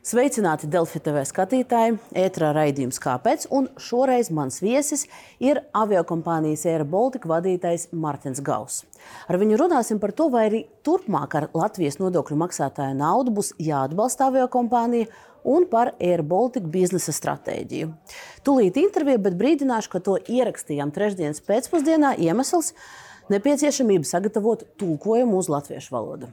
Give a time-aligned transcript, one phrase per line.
[0.00, 3.42] Sveicināti Delfi TV skatītāji, ētrā raidījums Kāpēc?
[3.52, 5.02] Un šoreiz mans viesis
[5.44, 8.86] ir aviokompānijas Air Baltica vadītājs Mārtiņš Gauss.
[9.28, 14.30] Ar viņu runāsim par to, vai arī turpmāk ar Latvijas nodokļu maksātāju naudu būs jāatbalsta
[14.32, 15.12] aviokompānija
[15.44, 17.92] un par Air Baltica biznesa stratēģiju.
[18.40, 22.72] Tūlīt intervija, bet brīdināšu, ka to ierakstījām trešdienas pēcpusdienā iemesls
[23.28, 26.32] nepieciešamība sagatavot tulkojumu uz latviešu valodu.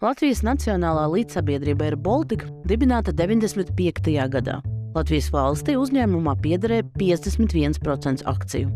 [0.00, 4.14] Latvijas Nacionālā līdzsabiedrība ir Baltika dibināta 95.
[4.32, 4.54] gadā.
[4.94, 8.70] Latvijas valstī uzņēmumā piederēja 51% akciju.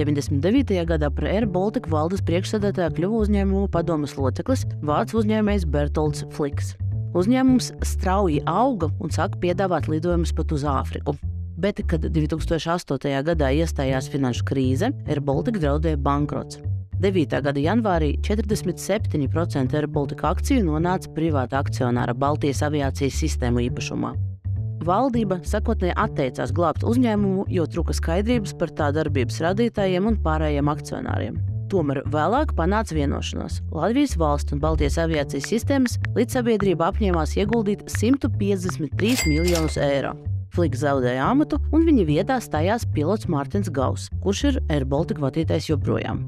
[0.00, 0.72] 99.
[0.88, 6.72] gadā par Air Baltica valdes priekšsēdētāju kļuva uzņēmuma padomas loceklis vācu uzņēmējs Bertolds Fliks.
[7.20, 11.18] Uzņēmums strauji auga un sāka piedāvāt lidojumus pat uz Āfriku.
[11.60, 13.12] Bet, kad 2008.
[13.28, 16.64] gadā iestājās finanšu krīze, Air Baltica draudēja bankrots.
[17.02, 17.40] 9.
[17.42, 24.12] gada janvārī 47% AirBaltika akciju nonāca privāta akcionāra Baltijas aviācijas sistēmu īpašumā.
[24.86, 31.40] Valdība sakotnēji atteicās glābt uzņēmumu, jo trūka skaidrības par tā darbības radītājiem un pārējiem akcionāriem.
[31.74, 33.58] Tomēr vēlāk panāca vienošanos.
[33.74, 40.14] Latvijas valsts un Baltijas aviācijas sistēmas līdzsabiedrība apņēmās ieguldīt 153 miljonus eiro.
[40.54, 46.26] Fliks zaudēja amatu, un viņa vietā stājās pilots Mārtiņš Gauss, kurš ir AirBaltika vadītājs joprojām.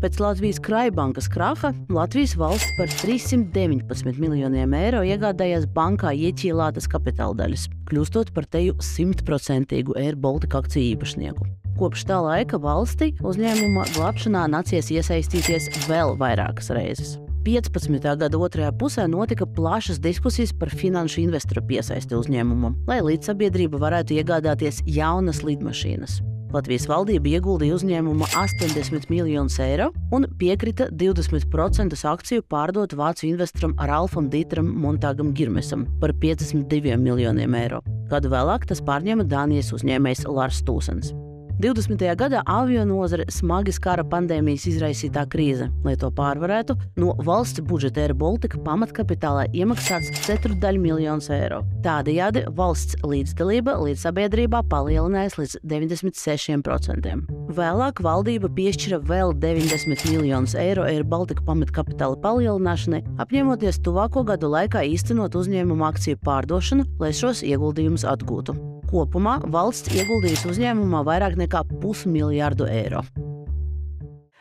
[0.00, 7.66] Pēc Latvijas Krājbankas kraha Latvijas valsts par 319 miljoniem eiro iegādājās bankā ieķīlātas kapitāla daļas,
[7.90, 11.44] kļūstot par teju simtprocentīgu Air Baltica akciju īpašnieku.
[11.76, 17.18] Kopš tā laika valstī uzņēmuma glābšanā nācies iesaistīties vēl vairākas reizes.
[17.44, 18.00] 15.
[18.00, 24.80] gada otrajā pusē notika plašas diskusijas par finanšu investoru piesaisti uzņēmumam, lai līdzsabiedrība varētu iegādāties
[24.88, 26.22] jaunas lidmašīnas.
[26.50, 34.26] Latvijas valdība ieguldīja uzņēmuma 80 miljonus eiro un piekrita 20% akciju pārdot vācu investoram Ralfam
[34.32, 37.84] Dītram Montāgam Girmesam par 52 miljoniem eiro.
[38.10, 41.14] Gadu vēlāk tas pārņēma Dānijas uzņēmējs Lars Tūsens.
[41.60, 42.16] 20.
[42.16, 45.66] gadā avio nozare smagi skara pandēmijas izraisītā krīze.
[45.84, 51.60] Lai to pārvarētu, no valsts budžeta Air Baltica pamatkapitālā iemaksāts ceturdaļ miljonus eiro.
[51.84, 57.14] Tādējādi valsts līdzdalība līdz sabiedrībā palielinājās līdz 96%.
[57.60, 64.88] Vēlāk valdība piešķira vēl 90 miljonus eiro Air Baltica pamatkapitāla palielināšanai, apņemoties tuvāko gadu laikā
[64.96, 68.56] īstenot uzņēmuma akciju pārdošanu, lai šos ieguldījumus atgūtu.
[68.90, 73.04] Kopumā valsts ieguldījis uzņēmumā vairāk nekā pusmiljardu eiro.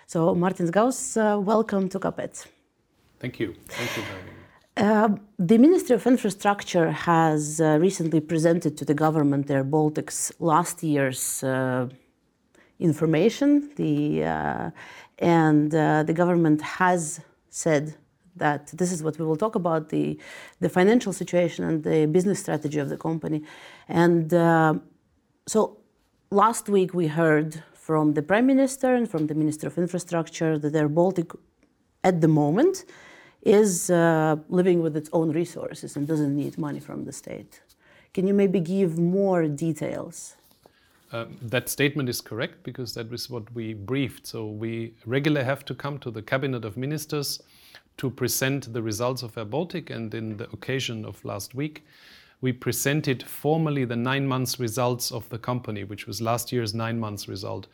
[0.10, 2.48] So, Martins Gauss, uh, welcome to Kāpēc?
[3.20, 3.54] Thank you.
[3.68, 4.40] Thank you very much.
[4.76, 10.82] Uh, the Ministry of Infrastructure has uh, recently presented to the government Air Baltic's last
[10.82, 11.88] year's uh,
[12.80, 14.72] information, the, uh,
[15.20, 17.20] and uh, the government has
[17.52, 17.94] said
[18.40, 20.18] that this is what we will talk about the,
[20.60, 23.44] the financial situation and the business strategy of the company.
[23.90, 24.76] And uh,
[25.48, 25.80] so
[26.30, 30.76] last week we heard from the Prime Minister and from the Minister of Infrastructure that
[30.76, 31.32] Air Baltic
[32.04, 32.86] at the moment
[33.42, 37.62] is uh, living with its own resources and doesn't need money from the state.
[38.14, 40.36] Can you maybe give more details?
[41.12, 44.28] Uh, that statement is correct because that is what we briefed.
[44.28, 47.42] So we regularly have to come to the Cabinet of Ministers
[47.98, 49.90] to present the results of Air Baltic.
[49.90, 51.84] And in the occasion of last week,
[52.42, 57.00] we presented formally the nine months results of the company, which was last year's nine
[57.00, 57.68] months result.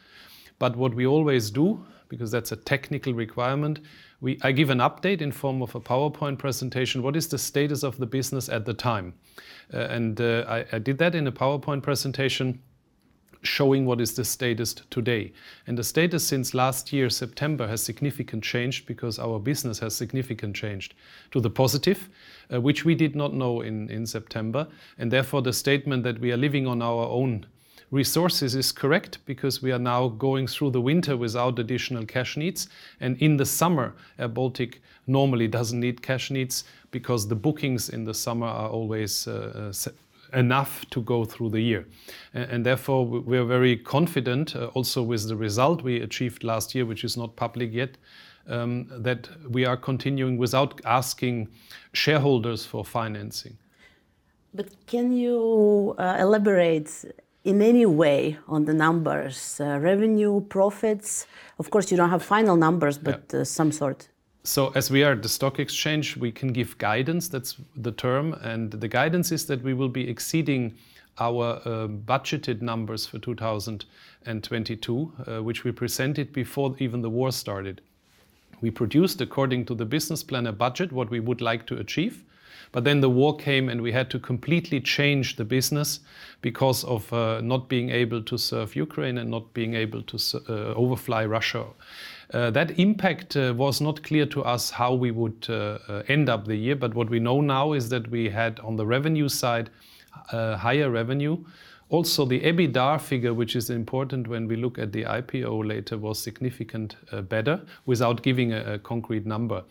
[0.57, 3.79] But what we always do, because that's a technical requirement,
[4.21, 7.03] we, I give an update in form of a PowerPoint presentation.
[7.03, 9.13] What is the status of the business at the time?
[9.73, 12.61] Uh, and uh, I, I did that in a PowerPoint presentation
[13.45, 15.31] showing what is the status today.
[15.67, 20.59] And the status since last year, September, has significantly changed because our business has significantly
[20.59, 20.93] changed
[21.31, 22.09] to the positive,
[22.53, 24.67] uh, which we did not know in, in September.
[24.97, 27.45] And therefore, the statement that we are living on our own
[27.91, 32.67] resources is correct because we are now going through the winter without additional cash needs.
[32.99, 38.03] And in the summer, Air Baltic normally doesn't need cash needs because the bookings in
[38.05, 39.89] the summer are always uh, uh
[40.35, 41.87] enough to go through the year.
[42.33, 46.85] And therefore, we are very confident uh, also with the result we achieved last year,
[46.85, 47.97] which is not public yet,
[48.47, 51.47] um, that we are continuing without asking
[51.93, 53.57] shareholders for financing.
[54.53, 56.89] But can you uh, elaborate
[57.43, 61.27] in any way on the numbers, uh, revenue, profits?
[61.59, 64.09] Of course, you don't have final numbers, but some sort.
[64.45, 67.27] So, as we are at the stock exchange, we can give guidance.
[67.27, 68.33] That's the term.
[68.43, 70.75] And the guidance is that we will be exceeding
[71.17, 77.81] our uh, budgeted numbers for 2022, uh, which we presented before even the war started.
[78.61, 82.23] We produced, according to the business plan, a budget, what we would like to achieve.
[82.71, 86.01] But then the war came and we had to completely change the business
[86.41, 90.17] because of uh, not being able to serve Ukraine and not being able to
[90.75, 91.65] overfly Russia.
[92.33, 95.77] Uh, that impact uh, was not clear to us how we would uh,
[96.07, 98.85] end up the year, but what we know now is that we had on the
[98.85, 99.69] revenue side
[100.31, 101.37] higher revenue.
[101.89, 106.17] Also, the EBITDA figure, which is important when we look at the IPO later, was
[106.17, 106.95] significant
[107.29, 109.63] better without giving a, concrete number.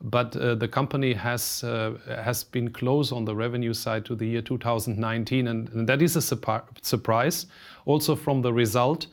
[0.00, 5.48] But the company has has been close on the revenue side to the year 2019,
[5.48, 7.46] and, that is a surprise.
[7.84, 9.08] Also from the result,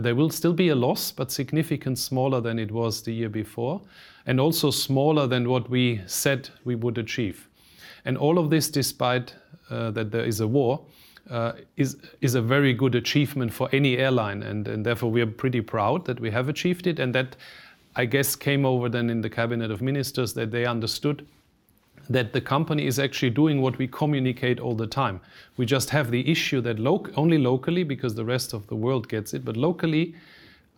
[0.00, 3.80] there will still be a loss, but significant smaller than it was the year before,
[4.26, 7.48] and also smaller than what we said we would achieve.
[8.04, 9.34] And all of this, despite
[9.70, 10.80] uh, that there is a war,
[11.30, 14.42] uh, is, is a very good achievement for any airline.
[14.42, 16.98] And therefore, we are pretty proud that we have achieved it.
[16.98, 17.36] And that
[17.94, 21.26] I guess, came over then in the cabinet of ministers that they understood
[22.10, 25.20] that the company is actually doing what we communicate all the time.
[25.56, 29.08] We just have the issue that lo- only locally, because the rest of the world
[29.08, 30.14] gets it, but locally,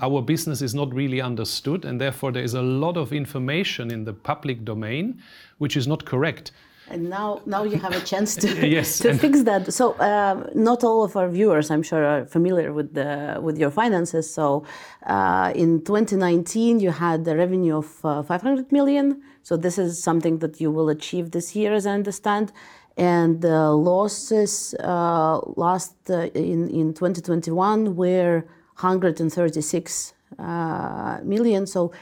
[0.00, 4.04] our business is not really understood, and therefore there is a lot of information in
[4.04, 5.22] the public domain
[5.58, 6.50] which is not correct.
[6.90, 9.72] And now, now you have a chance to, yes, to fix that.
[9.72, 13.70] So, um, not all of our viewers, I'm sure, are familiar with the with your
[13.70, 14.32] finances.
[14.32, 14.64] So,
[15.06, 19.22] uh, in 2019, you had a revenue of uh, 500 million.
[19.44, 22.50] So, this is something that you will achieve this year, as I understand.
[22.96, 28.44] And the losses uh, last uh, in in 2021 were
[28.80, 31.66] 136 uh, million.
[31.66, 31.92] So,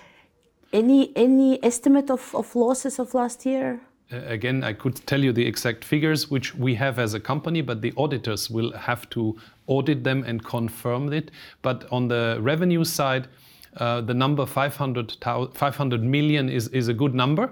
[0.73, 3.81] any any estimate of, of losses of last year?
[4.13, 7.81] again, I could tell you the exact figures which we have as a company, but
[7.81, 9.37] the auditors will have to
[9.67, 11.31] audit them and confirm it.
[11.63, 13.29] But on the revenue side,
[13.77, 17.51] uh, the number 500, 500 million is, is a good number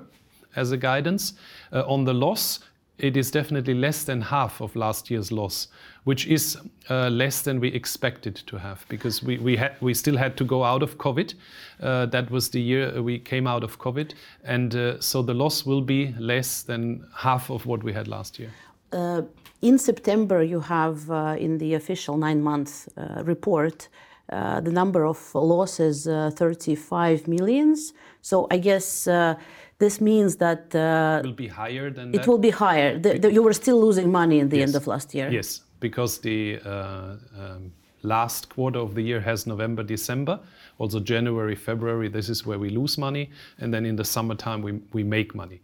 [0.57, 1.35] as a guidance.
[1.73, 2.61] Uh, on the loss,
[2.99, 5.69] it is definitely less than half of last year's loss,
[6.05, 6.59] which is
[6.91, 10.45] uh, less than we expected to have because we, we, had, we still had to
[10.45, 11.35] go out of COVID.
[11.81, 14.13] Uh, that was the year we came out of COVID.
[14.45, 18.39] And uh, so the loss will be less than half of what we had last
[18.39, 18.51] year.
[18.93, 19.23] Uh,
[19.63, 22.89] in September, you have uh, in the official nine month
[24.31, 27.93] uh, the number of losses 35 millions.
[28.23, 29.09] So I guess
[29.81, 32.27] this means that uh, it will be higher than it that?
[32.29, 32.99] will be higher.
[32.99, 34.69] The, the, you were still losing money in the yes.
[34.69, 35.31] end of last year.
[35.31, 37.73] Yes, because the uh, um,
[38.03, 40.39] last quarter of the year has November, December.
[40.79, 42.09] Also January, February.
[42.09, 45.61] This is where we lose money, and then in the summertime we we make money.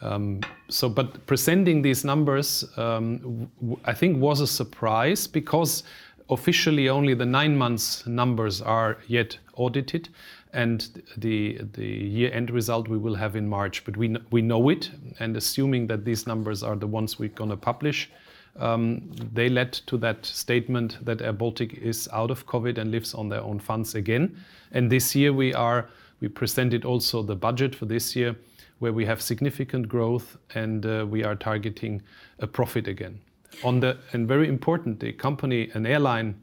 [0.00, 3.50] Um, so, but presenting these numbers, um,
[3.84, 5.82] I think, was a surprise because
[6.28, 10.08] officially only the nine months numbers are yet audited,
[10.52, 13.84] and the the year-end result we will have in March.
[13.84, 17.50] But we we know it, and assuming that these numbers are the ones we're going
[17.50, 18.10] to publish,
[18.56, 23.14] um, they led to that statement that Air Baltic is out of COVID and lives
[23.14, 24.36] on their own funds again.
[24.72, 25.88] And this year we are
[26.20, 28.36] we presented also the budget for this year,
[28.78, 32.02] where we have significant growth and uh, we are targeting
[32.38, 33.18] a profit again.
[33.62, 36.34] On the and very important, the company, an airline,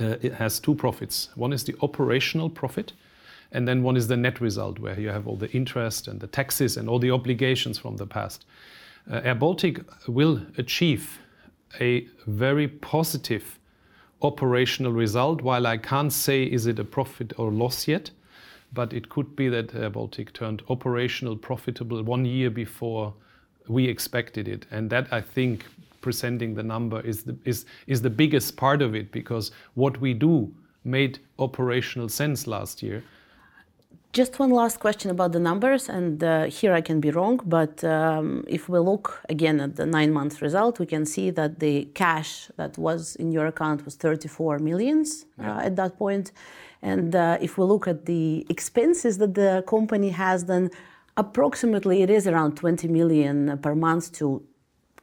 [0.00, 1.28] uh, it has two profits.
[1.36, 2.92] One is the operational profit,
[3.52, 6.26] and then one is the net result, where you have all the interest and the
[6.26, 8.44] taxes and all the obligations from the past.
[9.10, 11.18] Uh, Air Baltic will achieve
[11.80, 13.58] a very positive
[14.22, 15.42] operational result.
[15.42, 18.10] While I can't say is it a profit or loss yet,
[18.72, 23.14] but it could be that Air Baltic turned operational profitable one year before
[23.68, 24.66] we expected it.
[24.70, 25.64] And that, I think,
[26.08, 27.58] presenting the number is the, is,
[27.92, 29.44] is the biggest part of it because
[29.82, 30.34] what we do
[30.84, 31.14] made
[31.46, 32.98] operational sense last year.
[34.20, 37.74] Just one last question about the numbers, and uh, here I can be wrong, but
[37.84, 41.76] um, if we look again at the nine month result, we can see that the
[42.02, 45.08] cash that was in your account was 34 millions
[45.42, 46.26] uh, at that point.
[46.82, 50.70] And uh, if we look at the expenses that the company has, then
[51.16, 54.42] approximately it is around 20 million per month to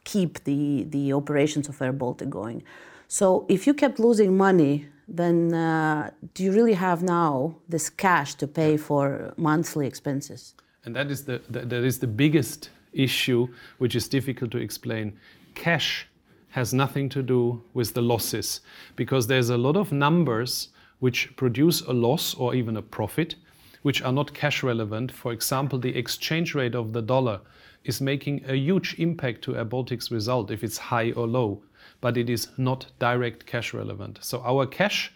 [0.04, 2.62] keep the, the operations of Air Baltic going.
[3.08, 8.34] So if you kept losing money then uh, do you really have now this cash
[8.36, 10.54] to pay for monthly expenses?
[10.84, 15.18] And that is the, the, that is the biggest issue, which is difficult to explain.
[15.54, 16.06] Cash
[16.50, 18.60] has nothing to do with the losses
[18.96, 20.68] because there's a lot of numbers
[21.00, 23.34] which produce a loss or even a profit
[23.82, 25.12] which are not cash relevant.
[25.12, 27.40] For example, the exchange rate of the dollar
[27.84, 31.62] is making a huge impact to Air Baltic's result if it's high or low,
[32.00, 34.18] but it is not direct cash relevant.
[34.22, 35.12] So our cash,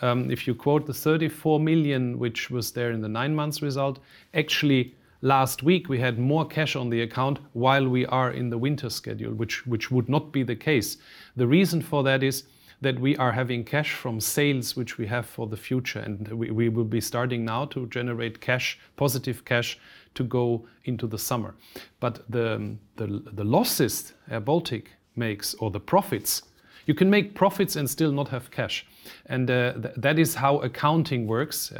[0.00, 3.98] um, if you quote the 34 million, which was there in the nine months result,
[4.32, 8.58] actually last week we had more cash on the account while we are in the
[8.58, 10.98] winter schedule, which, which would not be the case.
[11.36, 12.44] The reason for that is
[12.80, 16.50] that we are having cash from sales which we have for the future, and we,
[16.50, 19.78] we will be starting now to generate cash, positive cash,
[20.14, 21.54] to go into the summer.
[22.00, 26.42] But the, the, the losses Air Baltic makes, or the profits,
[26.86, 28.86] you can make profits and still not have cash.
[29.26, 31.72] And uh, th that is how accounting works.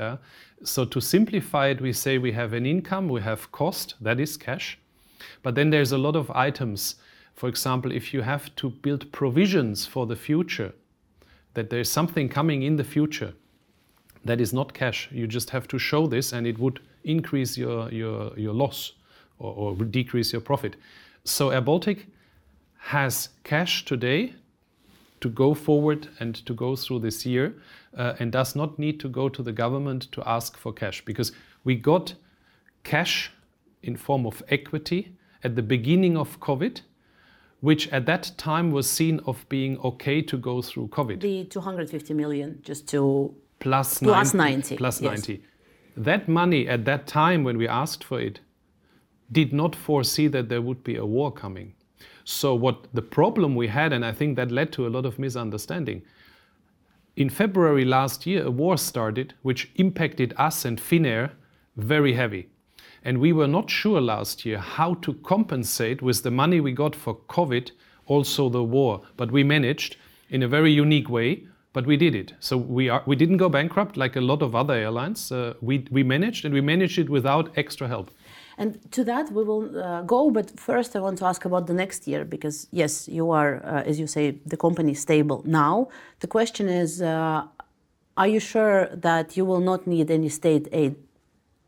[0.65, 4.37] So to simplify it, we say we have an income, we have cost, that is
[4.37, 4.79] cash.
[5.43, 6.97] But then there's a lot of items.
[7.35, 10.73] For example, if you have to build provisions for the future,
[11.53, 13.35] that there's something coming in the future
[14.25, 15.09] that is not cash.
[15.13, 18.93] You just have to show this and it would increase your, your, your loss
[19.39, 20.77] or, or decrease your profit.
[21.25, 22.07] So Air Baltic
[22.79, 24.35] has cash today
[25.21, 27.55] to go forward and to go through this year
[27.97, 31.33] uh, and does not need to go to the government to ask for cash because
[31.65, 32.15] we got
[32.83, 33.31] cash
[33.83, 36.81] in form of equity at the beginning of COVID
[37.65, 41.21] which at that time was seen of being okay to go through COVID.
[41.23, 44.55] The 250 million, just to plus, plus 90.
[44.55, 44.77] 90.
[44.77, 45.27] Plus yes.
[45.27, 45.43] 90.
[45.97, 48.41] That money at that time when we asked for it
[49.33, 51.75] did not foresee that there would be a war coming.
[52.25, 55.19] So what the problem we had, and I think that led to a lot of
[55.19, 56.03] misunderstanding.
[57.17, 61.31] In February last year, a war started which impacted us and Finnair
[61.77, 62.49] very heavy.
[63.03, 66.95] And we were not sure last year how to compensate with the money we got
[66.95, 67.71] for COVID,
[68.07, 69.03] also the war.
[69.17, 69.97] But we managed
[70.29, 72.33] in a very unique way, but we did it.
[72.41, 75.31] So we, are, we didn't go bankrupt like a lot of other airlines.
[75.31, 78.11] Uh, we, we managed, and we managed it without extra help.
[78.57, 81.75] And to that we will uh, go, but first I want to ask about the
[81.75, 85.89] next year because yes, you are, uh, as you say, the company is stable now.
[86.21, 87.43] The question is, uh,
[88.17, 90.95] are you sure that you will not need any state aid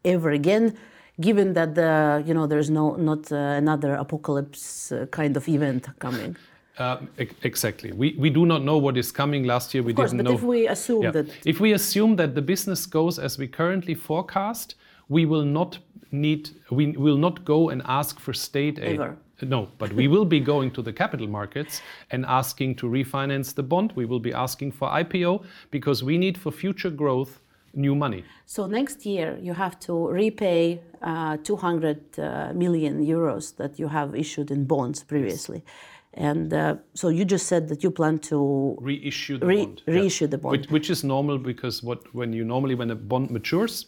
[0.04, 0.78] ever again?
[1.18, 5.88] given that the you know there's no not uh, another apocalypse uh, kind of event
[5.98, 6.36] coming.
[6.78, 6.98] Uh,
[7.42, 7.92] exactly.
[7.92, 9.44] We, we do not know what is coming.
[9.44, 10.32] Last year we of course, didn't know.
[10.32, 10.44] but know.
[10.44, 11.10] if we assume Yeah.
[11.12, 14.74] that If we assume that the business goes as we currently forecast,
[15.08, 15.78] we will not
[16.12, 19.00] need, we will not go and ask for state aid.
[19.00, 19.16] Ever.
[19.42, 23.62] No, but we will be going to the capital markets and asking to refinance the
[23.62, 23.92] bond.
[23.94, 27.40] We will be asking for IPO because we need for future growth
[27.74, 28.24] new money.
[28.46, 34.14] so next year you have to repay uh, 200 uh, million euros that you have
[34.16, 35.62] issued in bonds previously.
[36.16, 39.82] And uh, so you just said that you plan to Reissue the Re- bond.
[39.86, 40.52] reissue the bond.
[40.52, 43.86] Which, which is normal because what when you normally when a bond matures,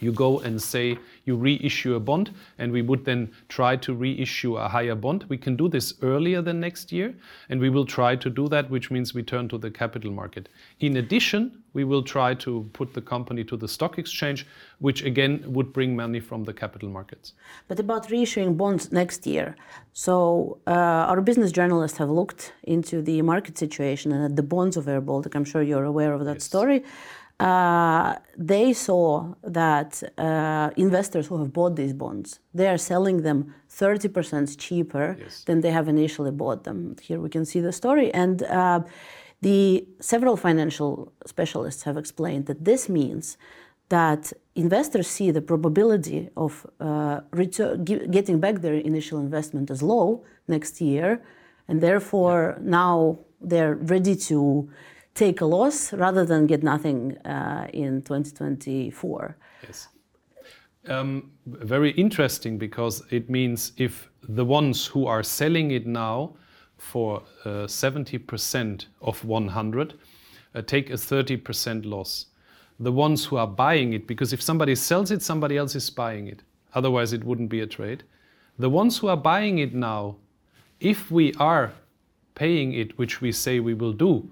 [0.00, 4.56] you go and say you reissue a bond, and we would then try to reissue
[4.56, 5.24] a higher bond.
[5.28, 7.14] We can do this earlier than next year,
[7.48, 10.48] and we will try to do that, which means we turn to the capital market.
[10.80, 14.46] In addition, we will try to put the company to the stock exchange,
[14.78, 17.32] which again would bring money from the capital markets.
[17.68, 19.56] But about reissuing bonds next year.
[19.92, 20.70] So uh,
[21.10, 25.00] our business journalists have looked into the market situation and at the bonds of Air
[25.00, 25.34] Baltic.
[25.34, 26.82] I'm sure you're aware of that story.
[27.40, 33.54] Uh, they saw that uh, investors who have bought these bonds, they are selling them
[33.70, 35.44] 30% cheaper Yes.
[35.44, 36.96] than they have initially bought them.
[37.08, 38.12] Here we can see the story.
[38.12, 38.80] And uh,
[39.40, 43.38] the several financial specialists have explained that this means
[43.88, 49.82] that investors see the probability of uh, retur- gi- getting back their initial investment as
[49.82, 51.22] low next year,
[51.68, 54.68] and therefore now they're ready to
[55.14, 59.36] take a loss rather than get nothing uh, in 2024.
[59.66, 59.88] Yes.
[60.86, 66.34] Um, very interesting because it means if the ones who are selling it now
[66.78, 69.94] for uh, 70% of 100
[70.54, 72.26] uh, take a 30% loss.
[72.78, 76.28] The ones who are buying it, because if somebody sells it, somebody else is buying
[76.28, 76.42] it.
[76.74, 78.04] Otherwise, it wouldn't be a trade.
[78.58, 80.16] The ones who are buying it now,
[80.80, 81.72] if we are
[82.34, 84.28] paying it, which we say we will do,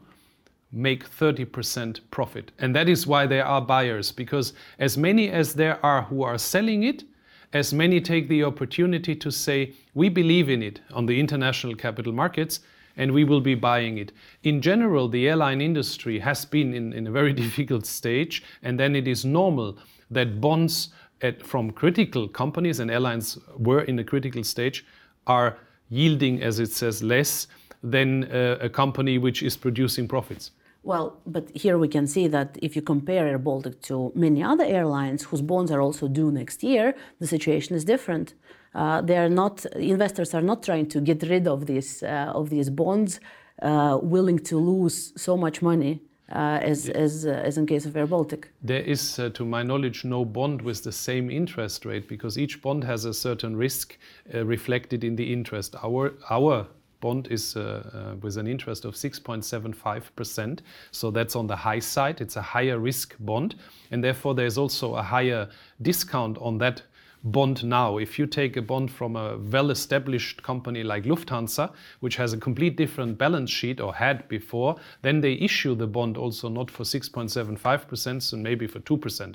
[0.73, 2.53] make 30% profit.
[2.59, 6.39] And that is why there are buyers, because as many as there are who are
[6.39, 7.05] selling it,
[7.53, 12.13] as many take the opportunity to say, we believe in it on the international capital
[12.13, 12.61] markets
[12.99, 14.13] and we will be buying it.
[14.43, 18.95] In general, the airline industry has been in, in a very difficult stage, and then
[18.95, 19.79] it is normal
[20.11, 20.91] that bonds
[21.23, 24.85] at, from critical companies and airlines were in a critical stage
[25.27, 25.59] are
[25.91, 27.47] yielding, as it says, less
[27.83, 30.51] than uh, a company which is producing profits.
[30.83, 34.65] Well, but here we can see that if you compare Air Baltic to many other
[34.65, 38.35] airlines whose bonds are also due next year, the situation is different.
[38.75, 42.51] Uh, they are not investors are not trying to get rid of these uh, of
[42.51, 43.21] these bonds,
[43.63, 47.97] uh, willing to lose so much money uh, as, as, uh, as in case of
[47.97, 48.51] Air Baltic.
[48.63, 52.61] There is, uh, to my knowledge, no bond with the same interest rate because each
[52.61, 53.97] bond has a certain risk
[54.35, 55.75] reflected in the interest.
[55.83, 56.67] Our, our
[57.01, 57.61] bond is uh,
[57.93, 60.61] uh, with an interest of 6.75%.
[60.91, 62.21] So that's on the high side.
[62.21, 63.55] It's a higher risk bond.
[63.91, 65.49] And therefore, there's also a higher
[65.81, 66.83] discount on that
[67.25, 67.99] bond now.
[67.99, 72.39] If you take a bond from a well established company like Lufthansa, which has a
[72.39, 76.85] complete different balance sheet or had before, then they issue the bond also not for
[76.85, 79.35] 6.75%, so maybe for 2%.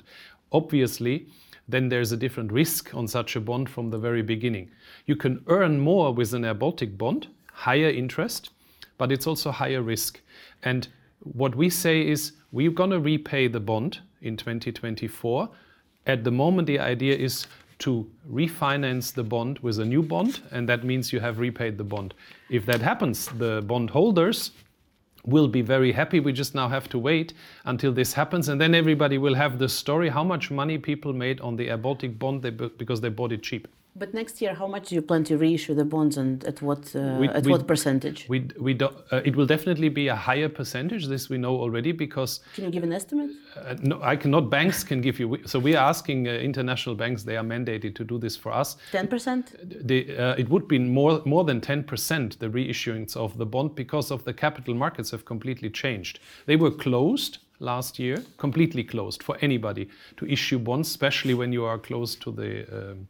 [0.52, 1.26] Obviously,
[1.68, 4.70] then there's a different risk on such a bond from the very beginning.
[5.06, 8.50] You can earn more with an Air Baltic bond higher interest,
[8.98, 10.20] but it's also higher risk.
[10.62, 10.88] And
[11.20, 15.48] what we say is we're going to repay the bond in 2024.
[16.06, 17.46] At the moment, the idea is
[17.78, 21.84] to refinance the bond with a new bond, and that means you have repaid the
[21.84, 22.14] bond.
[22.50, 24.52] If that happens, the bondholders
[25.24, 26.20] will be very happy.
[26.20, 27.32] We just now have to wait
[27.64, 31.40] until this happens, and then everybody will have the story how much money people made
[31.40, 33.66] on the Baltic bond they, because they bought it cheap.
[33.96, 36.96] But next year, how much do you plan to reissue the bonds and at what
[36.96, 38.26] uh, we, at we, what percentage?
[38.28, 41.06] We, we do, uh, it will definitely be a higher percentage.
[41.06, 42.40] This we know already because.
[42.56, 43.30] Can you give an estimate?
[43.56, 44.50] Uh, no, I cannot.
[44.50, 45.38] Banks can give you.
[45.46, 47.22] So we are asking uh, international banks.
[47.22, 48.76] They are mandated to do this for us.
[48.90, 49.54] Ten percent.
[49.62, 54.10] Uh, it would be more more than ten percent the reissuance of the bond because
[54.10, 56.18] of the capital markets have completely changed.
[56.46, 61.64] They were closed last year, completely closed for anybody to issue bonds, especially when you
[61.64, 62.90] are close to the.
[62.90, 63.06] Um,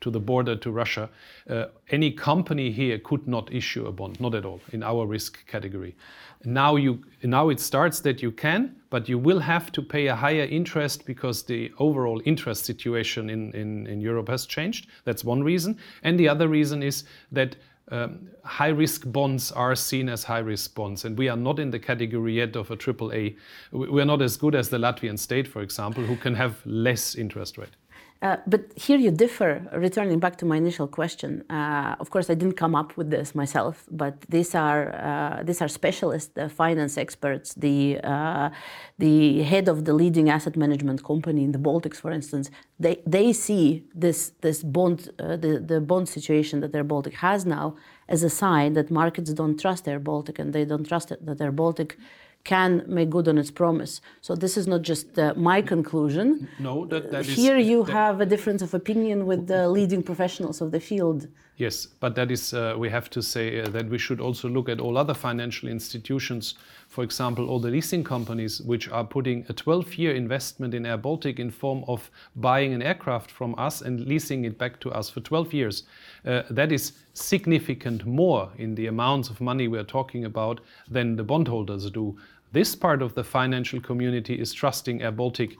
[0.00, 1.08] to the border to Russia,
[1.48, 5.46] uh, any company here could not issue a bond, not at all, in our risk
[5.46, 5.96] category.
[6.44, 10.14] Now, you, now it starts that you can, but you will have to pay a
[10.14, 14.86] higher interest because the overall interest situation in, in, in Europe has changed.
[15.04, 15.78] That's one reason.
[16.04, 17.56] And the other reason is that
[17.90, 21.70] um, high risk bonds are seen as high risk bonds, and we are not in
[21.70, 23.34] the category yet of a triple A.
[23.72, 27.56] We're not as good as the Latvian state, for example, who can have less interest
[27.56, 27.76] rate.
[28.20, 31.44] Uh, but here you differ, returning back to my initial question.
[31.48, 35.62] Uh, of course, I didn't come up with this myself, but these are, uh, these
[35.62, 37.54] are specialists, the finance experts.
[37.54, 38.50] The, uh,
[38.98, 42.50] the head of the leading asset management company in the Baltics, for instance,
[42.80, 47.76] they, they see this, this bond, the, the bond situation that Air Baltic has now
[48.08, 51.52] as a sign that markets don't trust Air Baltic and they don't trust that Air
[51.52, 51.96] Baltic
[52.44, 54.00] can make good on its promise.
[54.20, 56.48] So this is not just uh, my conclusion.
[56.58, 60.60] No, that, that Here you that have a difference of opinion with the leading professionals
[60.60, 61.28] of the field.
[61.56, 64.68] Yes, but that is, uh, we have to say uh, that we should also look
[64.68, 66.54] at all other financial institutions,
[66.88, 70.96] for example, all the leasing companies, which are putting a 12 year investment in Air
[70.96, 75.10] Baltic in form of buying an aircraft from us and leasing it back to us
[75.10, 75.82] for 12 years.
[76.24, 81.22] Uh, that is significant more in the amounts of money we're talking about than the
[81.22, 82.16] bondholders do.
[82.52, 85.56] This part of the financial community is trusting Air Baltic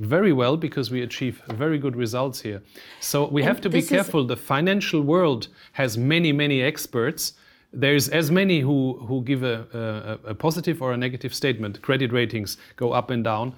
[0.00, 2.60] very well because we achieve very good results here.
[3.00, 4.26] So we have to be careful.
[4.26, 7.34] The financial world has many, many experts.
[7.74, 11.82] There's as many who, who give a, a, a positive or a negative statement.
[11.82, 13.54] Credit ratings go up and down.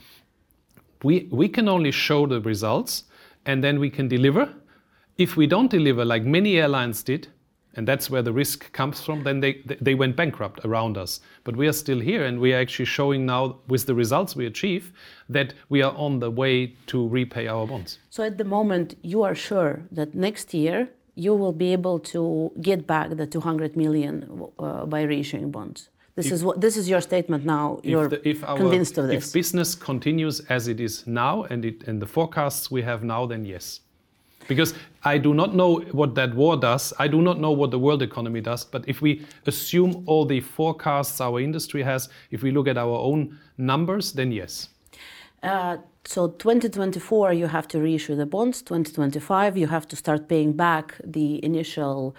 [1.03, 3.05] We, we can only show the results
[3.45, 4.53] and then we can deliver.
[5.19, 7.29] If we don't deliver, like many airlines did,
[7.77, 11.21] and that's where the risk comes from, then they, they went bankrupt around us.
[11.45, 14.47] But we are still here, and we are actually showing now, with the results we
[14.47, 14.93] achieve,
[15.29, 17.99] that we are on the way to repay our bonds.
[18.09, 22.53] So at the moment, you are sure that next year you will be able to
[22.61, 25.89] get back the 200 million uh, by reissuing bonds.
[26.15, 27.81] This if, is what this is your statement now.
[27.83, 29.27] You're the, if our, convinced of this.
[29.27, 33.27] If business continues as it is now, and it and the forecasts we have now,
[33.27, 33.81] then yes.
[34.49, 34.75] Because
[35.05, 36.93] I do not know what that war does.
[36.99, 38.65] I do not know what the world economy does.
[38.65, 42.99] But if we assume all the forecasts our industry has, if we look at our
[42.99, 44.69] own numbers, then yes.
[45.43, 48.63] Uh, so 2024, you have to reissue the bonds.
[48.63, 52.15] 2025, you have to start paying back the initial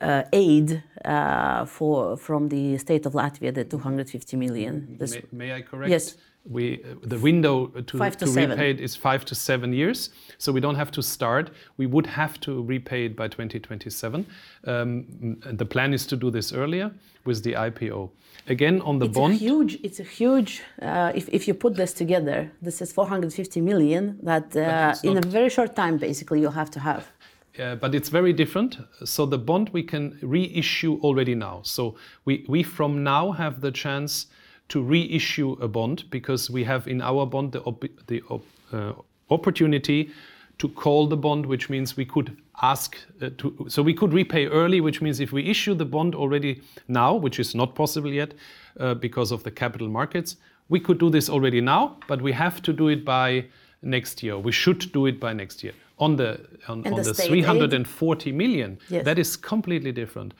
[0.00, 4.96] uh, aid uh, for from the state of Latvia, the 250 million.
[4.98, 5.90] May, may, I correct?
[5.90, 10.10] Yes we the window to, to, to repay it is five to seven years.
[10.38, 11.50] So we don't have to start.
[11.76, 14.26] We would have to repay it by 2027.
[14.66, 16.90] Um, the plan is to do this earlier
[17.24, 18.10] with the IPO.
[18.48, 19.34] Again, on the it's bond.
[19.34, 20.62] A huge, it's a huge.
[20.80, 25.20] Uh, if, if you put this together, this is 450 million that uh, in a
[25.20, 27.12] very short time, basically, you'll have to have.
[27.58, 28.78] Uh, but it's very different.
[29.04, 31.60] So the bond we can reissue already now.
[31.62, 34.26] So we, we from now have the chance
[34.72, 38.92] to reissue a bond because we have in our bond the, op- the op- uh,
[39.28, 40.10] opportunity
[40.58, 44.46] to call the bond, which means we could ask uh, to, so we could repay
[44.46, 48.32] early, which means if we issue the bond already now, which is not possible yet
[48.80, 50.36] uh, because of the capital markets,
[50.70, 53.44] we could do this already now, but we have to do it by
[53.82, 54.38] next year.
[54.38, 55.74] We should do it by next year.
[55.98, 59.04] On the on, on the the state 340 million, Yes.
[59.04, 60.32] that is completely different.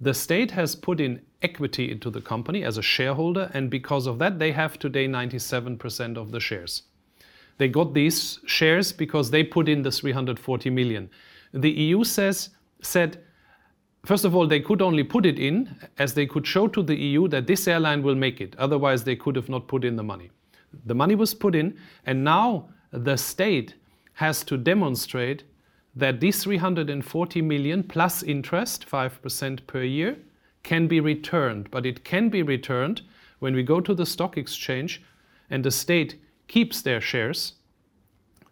[0.00, 4.18] The state has put in equity into the company as a shareholder, and because of
[4.18, 6.82] that, they have today 97% of the shares.
[7.58, 11.10] They got these shares because they put in the 340 million.
[11.52, 13.24] The EU says said
[14.04, 16.94] first of all they could only put it in as they could show to the
[16.94, 18.54] EU that this airline will make it.
[18.58, 20.30] Otherwise they could have not put in the money.
[20.86, 23.74] The money was put in and now the state
[24.14, 25.42] has to demonstrate
[25.96, 30.16] that these 340 million plus interest 5% per year
[30.62, 33.02] can be returned, but it can be returned
[33.38, 35.02] when we go to the stock exchange
[35.50, 37.54] and the state keeps their shares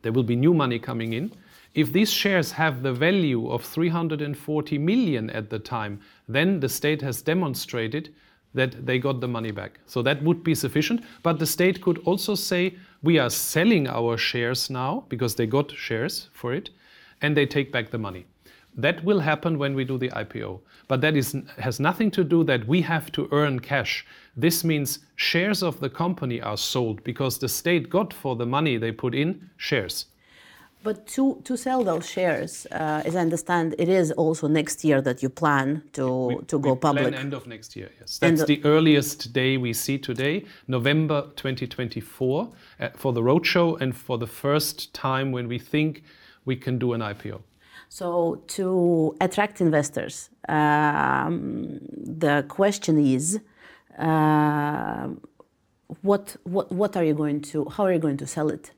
[0.07, 1.33] there will be new money coming in.
[1.75, 7.03] If these shares have the value of 340 million at the time, then the state
[7.03, 8.15] has demonstrated
[8.55, 9.81] that they got the money back.
[9.87, 11.03] So that would be sufficient.
[11.25, 15.73] But the state could also say, we are selling our shares now because they got
[15.73, 16.71] shares for it,
[17.21, 18.27] and they take back the money.
[18.77, 20.61] That will happen when we do the IPO.
[20.87, 24.07] But that is, has nothing to do that we have to earn cash.
[24.37, 28.77] This means shares of the company are sold because the state got for the money
[28.77, 30.07] they put in shares.
[30.83, 35.01] But to, to sell those shares, uh, as I understand, it is also next year
[35.03, 37.15] that you plan to, to go We plan public.
[37.15, 38.19] end of next year, yes.
[38.19, 44.17] That's the earliest day we see today, November 2024, uh, for the roadshow and for
[44.17, 46.05] the first time when we think
[46.45, 47.41] we can do an IPO.
[47.89, 53.41] So, to attract investors, um, the question is,
[53.99, 55.09] uh,
[56.03, 58.73] what, what, what are you going to, how are you going to sell it?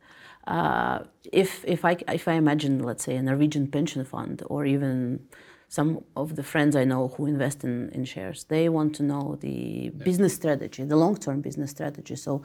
[0.47, 1.01] Uh,
[1.33, 5.27] if, if, I, if I imagine, let's say, a Norwegian pension fund or even
[5.69, 9.37] some of the friends I know who invest in, in shares, they want to know
[9.41, 12.17] the business strategy, the long term business strategy.
[12.17, 12.43] So,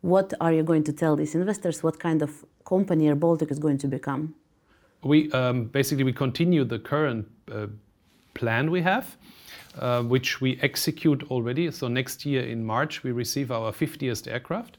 [0.00, 1.82] what are you going to tell these investors?
[1.82, 4.34] What kind of company Air Baltic is going to become?
[5.04, 7.66] We um, basically we continue the current uh,
[8.34, 9.16] plan we have,
[9.78, 11.70] uh, which we execute already.
[11.70, 14.78] So next year in March we receive our 50th aircraft.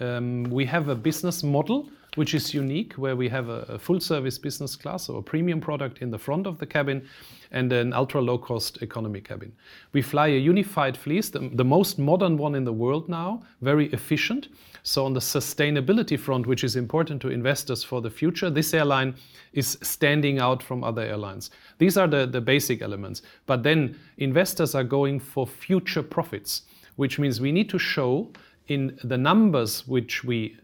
[0.00, 4.38] Um, we have a business model which is unique, where we have a, a full-service
[4.38, 7.06] business class, so a premium product in the front of the cabin,
[7.50, 9.52] and an ultra-low-cost economy cabin.
[9.92, 13.86] We fly a unified fleet, the, the most modern one in the world now, very
[13.92, 14.48] efficient.
[14.82, 19.14] So on the sustainability front, which is important to investors for the future, this airline
[19.52, 21.50] is standing out from other airlines.
[21.78, 23.22] These are the, the basic elements.
[23.46, 26.62] But then investors are going for future profits,
[26.96, 28.30] which means we need to show
[28.68, 30.56] in the numbers which we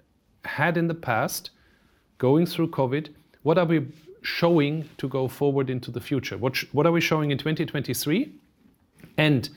[0.49, 1.51] had in the past,
[2.19, 3.09] going through COVID,
[3.43, 3.87] what are we
[4.23, 6.37] showing to go forward into the future?
[6.37, 8.33] What, sh- what are we showing in 2023?
[9.17, 9.49] And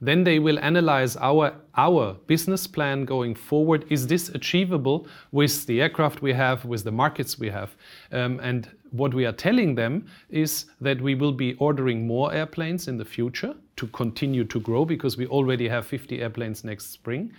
[0.00, 3.84] then they will analyze our, our business plan going forward.
[3.88, 7.70] Is this achievable with the aircraft we have, with the markets we have?
[8.10, 12.88] Um, and what we are telling them is that we will be ordering more airplanes
[12.88, 17.32] in the future to continue to grow because we already have 50 airplanes next spring.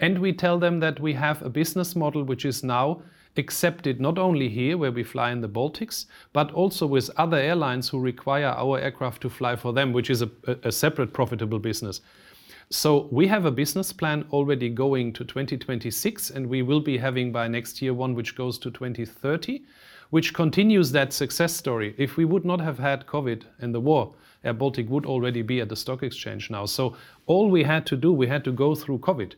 [0.00, 3.02] And we tell them that we have a business model which is now
[3.36, 7.88] accepted not only here where we fly in the Baltics, but also with other airlines
[7.88, 10.30] who require our aircraft to fly for them, which is a,
[10.64, 12.00] a- separate profitable business.
[12.70, 17.32] So we have a business plan already going to 2026, and we will be having
[17.32, 19.62] by next year one which goes to 2030,
[20.10, 21.94] which continues that success story.
[21.98, 25.60] If we would not have had COVID and the war, Air Baltic would already be
[25.60, 26.66] at the stock exchange now.
[26.66, 29.34] So all we had to do, we had to go through COVID.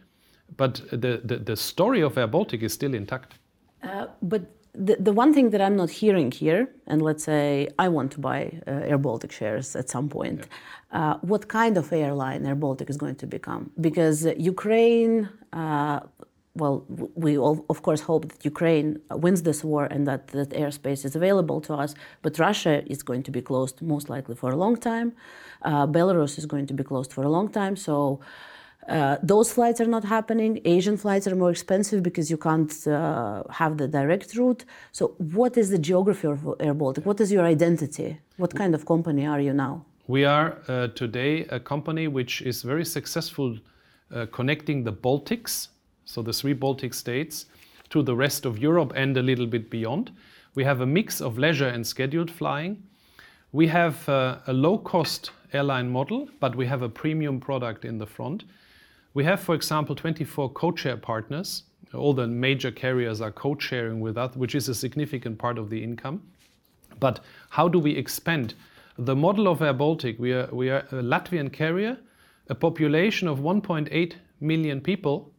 [0.57, 3.35] But the, the, the story of Air Baltic is still intact.
[3.83, 4.43] Uh, but
[4.75, 8.21] the, the one thing that I'm not hearing here, and let's say I want to
[8.21, 10.49] buy uh, Air Baltic shares at some point,
[10.93, 13.71] uh, what kind of airline Air Baltic is going to become?
[13.81, 16.01] Because Ukraine, uh,
[16.57, 21.05] well, we all, of course hope that Ukraine wins this war and that that airspace
[21.05, 24.57] is available to us, but Russia is going to be closed most likely for a
[24.57, 25.13] long time.
[25.63, 27.77] Uh, Belarus is going to be closed for a long time.
[27.77, 28.21] So
[28.89, 30.61] uh, those flights are not happening.
[30.65, 34.65] Asian flights are more expensive because you can't uh, have the direct route.
[34.93, 37.07] So, what is the geography of Air Baltic?
[37.07, 38.19] What is your identity?
[38.37, 39.85] What kind of company are you now?
[40.07, 43.59] We are uh, today a company which is very successful
[44.15, 45.69] uh, connecting the Baltics,
[46.05, 47.47] so the three Baltic states,
[47.89, 50.11] to the rest of Europe and a little bit beyond.
[50.55, 52.83] We have a mix of leisure and scheduled flying.
[53.53, 57.99] We have uh, a low cost airline model, but we have a premium product in
[57.99, 58.45] the front.
[59.15, 61.63] We have, for example, 24 codeshare partners.
[61.95, 65.71] All the major carriers are code sharing with us, which is a significant part of
[65.71, 66.21] the income.
[66.99, 68.55] But how do we expand?
[68.99, 71.97] The model of Air Baltic, we are, we are a Latvian carrier,
[72.49, 75.33] a population of 1.8 million people,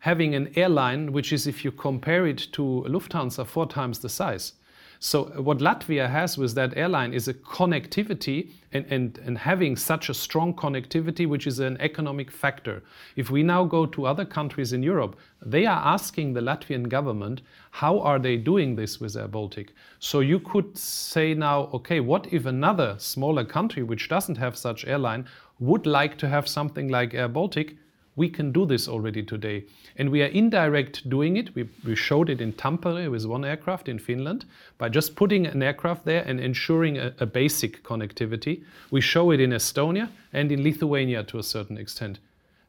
[0.00, 4.54] having an airline which is, if you compare it to Lufthansa, four times the size.
[5.00, 10.08] So what Latvia has with that airline is a connectivity and, and, and having such
[10.08, 12.82] a strong connectivity, which is an economic factor.
[13.16, 17.42] If we now go to other countries in Europe, they are asking the Latvian government,
[17.70, 19.72] how are they doing this with Air Baltic?
[19.98, 24.86] So you could say now, okay, what if another smaller country which doesn't have such
[24.86, 25.26] airline
[25.60, 27.76] would like to have something like Air Baltic?
[28.16, 29.64] We can do this already today.
[29.96, 31.54] And we are indirect doing it.
[31.54, 34.44] We, we showed it in Tampere with one aircraft in Finland
[34.78, 38.62] by just putting an aircraft there and ensuring a, a basic connectivity.
[38.90, 42.20] We show it in Estonia and in Lithuania to a certain extent.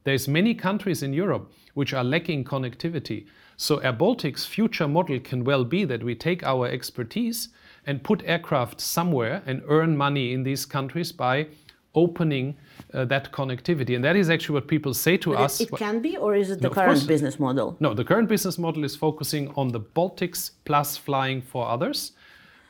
[0.03, 3.25] There's many countries in Europe which are lacking connectivity.
[3.57, 7.49] So Air Baltic's future model can well be that we take our expertise
[7.87, 11.47] and put aircraft somewhere and earn money in these countries by
[11.95, 12.55] opening
[12.93, 13.95] uh, that connectivity.
[13.95, 15.61] And that is actually what people say to but us.
[15.61, 17.75] It, it can be, or is it the no, current business model?
[17.79, 22.13] No, the current business model is focusing on the Baltics plus flying for others.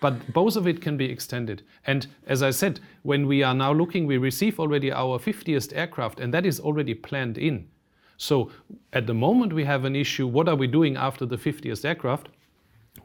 [0.02, 1.64] But both of it can be extended.
[1.88, 6.20] And as I said, when we are now looking, we receive already our 50th aircraft,
[6.20, 7.68] and that is already planned in.
[8.18, 8.52] So
[8.94, 12.30] at the moment, we have an issue what are we doing after the 50th aircraft?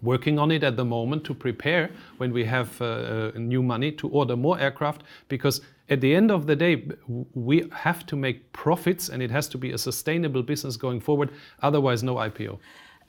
[0.03, 3.93] working on it at the moment to prepare when we have uh, uh, new money
[3.93, 6.89] to order more aircraft because at the end of the day
[7.35, 11.31] we have to make profits and it has to be a sustainable business going forward
[11.63, 12.59] otherwise no IPO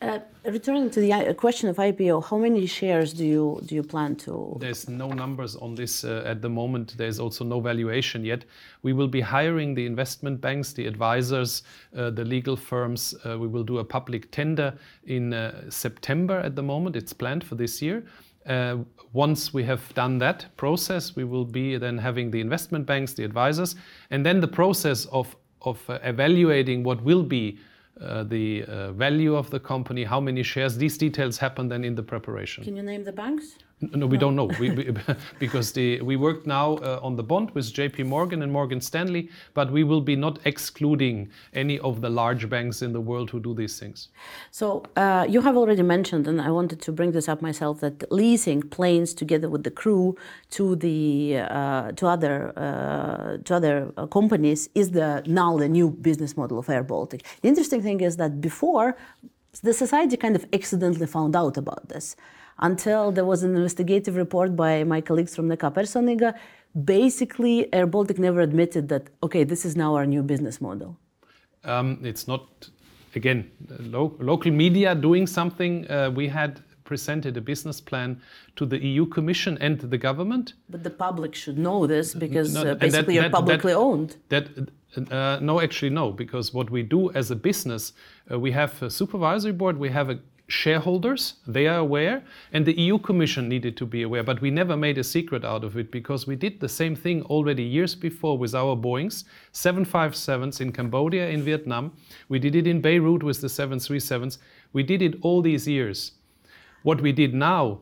[0.02, 3.84] uh, returning to the uh, question of IPO, how many shares do you do you
[3.84, 4.58] plan to?
[4.60, 6.98] There's no numbers on this uh, at the moment.
[6.98, 8.46] There's also no valuation yet.
[8.82, 11.62] We will be hiring the investment banks, the advisors,
[11.96, 13.14] uh, the legal firms.
[13.24, 14.74] Uh, we will do a public tender
[15.06, 16.40] in uh, September.
[16.40, 18.04] At the moment, it's planned for this year.
[19.14, 23.24] Once we have done that process, we will be then having the investment banks, the
[23.24, 23.76] advisors,
[24.10, 27.60] and then the process of of evaluating what will be
[28.02, 30.76] uh, the uh, value of the company, how many shares.
[30.78, 32.64] These details happen then in the preparation.
[32.64, 33.58] Can you name the banks?
[33.82, 34.94] No, we don't know we, we,
[35.40, 39.30] because the, we work now uh, on the bond with JP Morgan and Morgan Stanley,
[39.56, 43.40] but we will be not excluding any of the large banks in the world who
[43.40, 44.10] do these things.
[44.52, 48.12] So uh, you have already mentioned, and I wanted to bring this up myself, that
[48.12, 50.16] leasing planes together with the crew
[50.52, 55.90] to the uh, to other uh, to other uh, companies is the now the new
[55.90, 57.24] business model of Air Baltic.
[57.42, 58.96] The interesting thing is that before
[59.64, 62.16] the society kind of accidentally found out about this
[62.62, 66.34] until there was an investigative report by my colleagues from Nekā Personīgā.
[66.86, 70.98] Basically, Air Baltic never admitted that, okay, this is now our new business model.
[71.64, 72.70] Um, it's not,
[73.16, 75.90] again, lo local media doing something.
[75.90, 78.20] Uh, we had presented a business plan
[78.58, 80.54] to the EU Commission and the government.
[80.70, 84.18] But the public should know this because no, uh, basically that, you're publicly that, owned.
[84.30, 84.46] That,
[84.98, 87.94] uh, no, actually, no, because what we do as a business,
[88.30, 90.20] uh, we have a supervisory board, we have a
[90.52, 94.24] shareholders, they are aware, and the EU Commission needed to be aware.
[94.24, 97.24] But we never made a secret out of it because we did the same thing
[97.24, 101.94] already years before with our Boeings, 757s in Cambodia, in Vietnam.
[102.28, 104.38] We did it in Beirut with the 737s.
[104.74, 106.12] We did it all these years.
[106.84, 107.80] What we did now,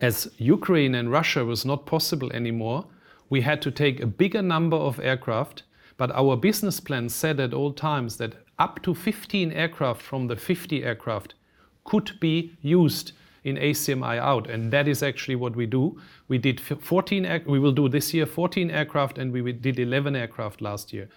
[0.00, 2.86] as Ukraine and Russia was not possible anymore,
[3.28, 5.64] we had to take a bigger number of aircraft.
[5.96, 10.36] But our business plan said at all times that up to 15 aircraft from the
[10.36, 11.34] 50 aircraft
[11.88, 13.12] could be used
[13.44, 14.50] in ACMI out.
[14.50, 15.98] And that is actually what we do.
[16.28, 20.60] We did 14, we will do this year 14 aircraft and we did 11 aircraft
[20.60, 21.08] last year.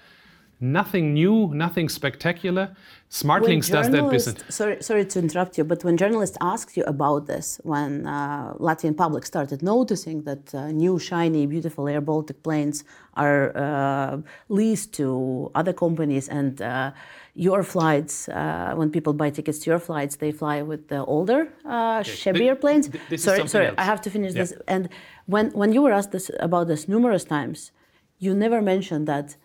[0.63, 2.75] Nothing new, nothing spectacular.
[3.09, 4.43] SmartLynx does that business.
[4.49, 8.95] Sorry, sorry to interrupt you, but when journalists asked you about this, when uh, Latvian
[8.95, 12.83] public started noticing that uh, new, shiny, beautiful Air Baltic planes
[13.15, 16.91] are uh, leased to other companies and uh,
[17.33, 21.47] your flights, uh, when people buy tickets to your flights, they fly with the older,
[21.65, 22.07] uh, yes.
[22.07, 22.89] shabbier planes.
[23.15, 23.75] sorry, sorry, else.
[23.77, 24.41] I have to finish yeah.
[24.41, 24.53] this.
[24.67, 24.89] And
[25.27, 27.71] when, when you were asked this, about this numerous times,
[28.19, 29.35] you never mentioned that,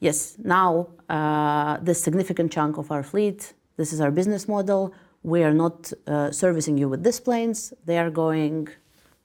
[0.00, 4.92] yes, now uh, this significant chunk of our fleet, this is our business model.
[5.22, 7.72] We are not uh, servicing you with these planes.
[7.84, 8.68] They are going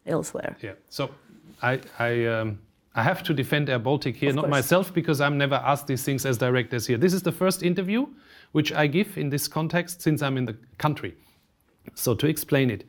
[0.05, 0.55] elsewhere.
[0.61, 0.73] Yeah.
[0.89, 1.09] So
[1.61, 2.59] I, I um
[2.95, 6.25] I have to defend Air Baltic here, not myself, because I'm never asked these things
[6.25, 6.97] as direct as here.
[6.97, 8.05] This is the first interview
[8.51, 11.15] which I give in this context since I'm in the country.
[11.95, 12.85] So to explain it,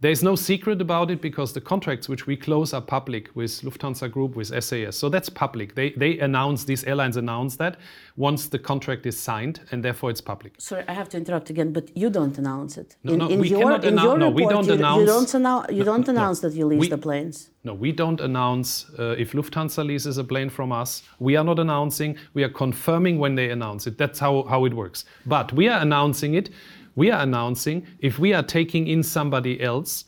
[0.00, 4.08] There's no secret about it because the contracts which we close are public with Lufthansa
[4.08, 4.96] Group, with SAS.
[4.96, 5.74] So that's public.
[5.74, 7.78] They, they announce, these airlines announce that
[8.16, 10.54] once the contract is signed, and therefore it's public.
[10.58, 12.94] Sorry, I have to interrupt again, but you don't announce it.
[13.02, 15.72] No, no, we cannot in annou- your no, we don't you, announce- You don't, annou-
[15.72, 16.18] you No, don't no, no.
[16.20, 17.50] announce that you lease We- the planes.
[17.64, 21.02] No, we don't announce uh, if Lufthansa leases a plane from us.
[21.18, 22.16] We are not announcing.
[22.34, 23.98] We are confirming when they announce it.
[23.98, 25.04] That's how, how it works.
[25.26, 26.50] But we are announcing it.
[26.98, 30.06] We are announcing if we are taking in somebody else,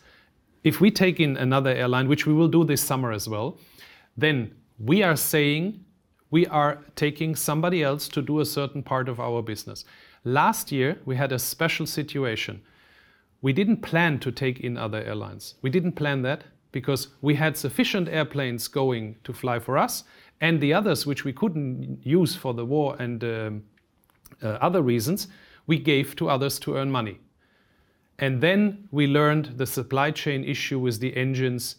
[0.64, 3.58] if we take in another airline, which we will do this summer as well,
[4.16, 5.84] then we are saying
[6.32, 9.84] we are taking somebody else to do a certain part of our business.
[10.24, 12.60] Last year, we had a special situation.
[13.40, 15.54] We didn't plan to take in other airlines.
[15.62, 20.02] We didn't plan that because we had sufficient airplanes going to fly for us,
[20.40, 23.62] and the others, which we couldn't use for the war and um,
[24.42, 25.28] uh, other reasons,
[25.66, 27.18] we gave to others to earn money.
[28.18, 31.76] And then we learned the supply chain issue with the engines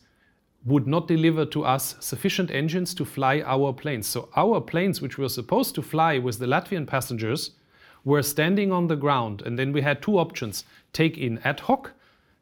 [0.65, 4.07] would not deliver to us sufficient engines to fly our planes.
[4.07, 7.51] So our planes, which were supposed to fly with the Latvian passengers,
[8.03, 9.41] were standing on the ground.
[9.45, 11.93] And then we had two options take in ad hoc,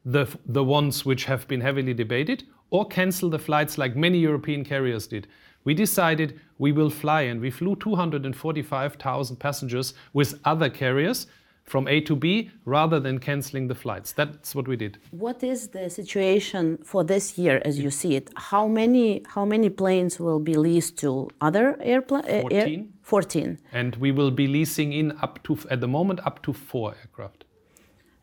[0.04, 4.64] the, the ones which have been heavily debated, or cancel the flights like many European
[4.64, 5.26] carriers did.
[5.64, 11.26] We decided we will fly, and we flew 245,000 passengers with other carriers
[11.64, 14.12] from A to B rather than canceling the flights.
[14.12, 14.98] That's what we did.
[15.10, 18.30] What is the situation for this year as you see it?
[18.36, 22.26] How many how many planes will be leased to other airplanes?
[22.26, 22.92] 14.
[23.02, 23.58] 14.
[23.72, 27.44] And we will be leasing in up to, at the moment, up to four aircraft.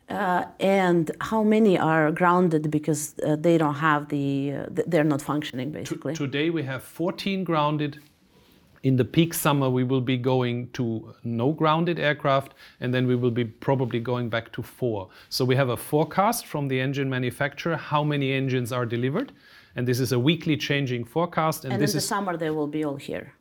[0.08, 5.20] Uh, and how many are grounded because uh, they don't have the uh, they're not
[5.20, 6.14] functioning basically.
[6.14, 8.00] Today we have 14 grounded.
[8.84, 13.16] In the peak summer, we will be going to no grounded aircraft, and then we
[13.16, 15.08] will be probably going back to four.
[15.28, 19.32] So we have a forecast from the engine manufacturer how many engines are delivered,
[19.76, 21.64] and this is a weekly changing forecast.
[21.64, 23.34] And, and in the is summer they will be all here.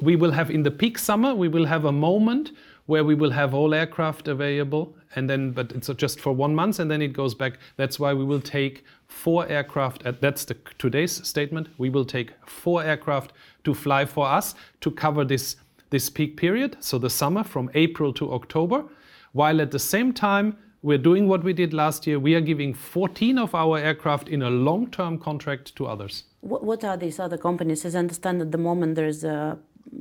[0.00, 2.52] we will have in the peak summer we will have a moment
[2.88, 6.78] where we will have all aircraft available and then but it's just for one month
[6.78, 7.58] and then it goes back.
[7.76, 11.68] That's why we will take four aircraft at that's the today's statement.
[11.76, 15.56] We will take four aircraft to fly for us to cover this
[15.90, 18.84] this peak period so the summer from april to october
[19.32, 22.18] while at the same time we're doing what we did last year.
[22.20, 26.24] We are giving 14 of our aircraft in a long-term contract to others.
[26.40, 27.84] What, are these other companies?
[27.84, 29.58] As I understand, at the moment there's a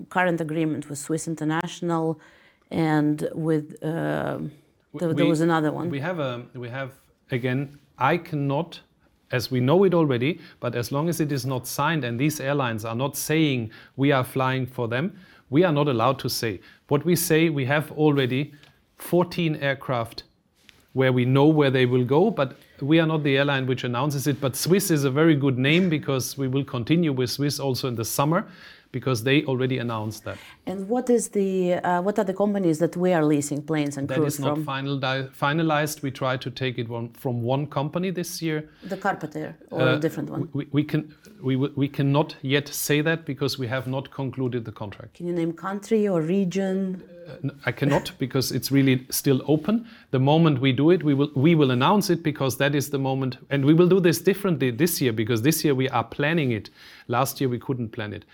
[0.10, 2.19] current agreement with Swiss International,
[2.72, 4.40] and with uh,
[4.94, 5.90] there, there was another one.
[5.90, 6.92] We have a we have
[7.32, 7.80] again.
[7.98, 8.80] I cannot,
[9.32, 12.40] as we know it already, but as long as it is not signed and these
[12.40, 16.60] airlines are not saying we are flying for them, we are not allowed to say.
[16.90, 18.54] What we say, we have already
[18.98, 20.24] 14 aircraft
[20.94, 24.26] where we know where they will go, but we are not the airline which announces
[24.26, 24.42] it.
[24.42, 27.96] But Swiss is a very good name because we will continue with Swiss also in
[27.96, 28.48] the summer
[28.91, 30.38] because they already announced that.
[30.65, 34.08] and what is the uh, what are the companies that we are leasing planes and
[34.08, 34.65] That crews is not from?
[34.65, 34.97] final,
[35.39, 36.02] finalized.
[36.02, 38.69] We try to take it one, from one company this year.
[38.84, 40.50] The Carpatair or Uh, a different one?
[40.54, 41.02] We, we can
[41.43, 45.13] we, we cannot yet say that because we have not concluded the contract.
[45.17, 47.02] Can you name country or region?
[47.28, 49.86] Uh, I cannot because it's really still open.
[50.12, 53.00] The moment we do it, we will we will announce it because that is the
[53.00, 56.52] moment, and we will do this differently this year because this year we are planning
[56.52, 56.69] it.
[57.08, 58.26] Last year we couldn't plan it,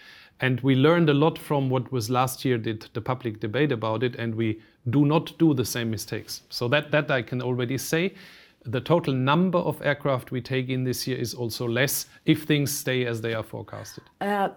[0.44, 4.04] and we learned a lot from what was last year did the public debate about
[4.04, 6.42] it, and we do not do the same mistakes.
[6.50, 8.14] So that that I can already say.
[8.66, 12.78] The total number of aircraft we take in this year is also less if things
[12.78, 14.04] stay as they are forecasted.
[14.22, 14.50] Uh,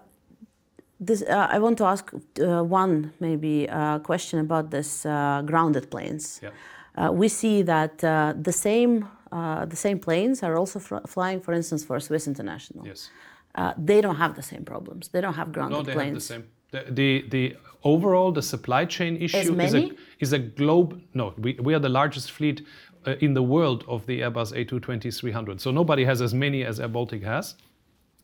[0.99, 5.89] this, uh, I want to ask uh, one maybe uh, question about this uh, grounded
[5.89, 6.39] planes.
[6.41, 6.51] Yeah.
[6.97, 11.41] Uh, we see that uh, the same uh, the same planes are also fr- flying,
[11.41, 12.87] for instance, for Swiss International.
[12.87, 13.09] Yes.
[13.57, 15.07] Uh, they don't have the same problems.
[15.09, 16.29] They don't have grounded No, they planes.
[16.29, 16.43] have the same.
[16.71, 21.01] The, the, the overall, the supply chain issue is a, is a globe.
[21.13, 22.65] No, we, we are the largest fleet
[23.07, 25.59] uh, in the world of the Airbus A220-300.
[25.59, 27.55] So nobody has as many as Air Baltic has.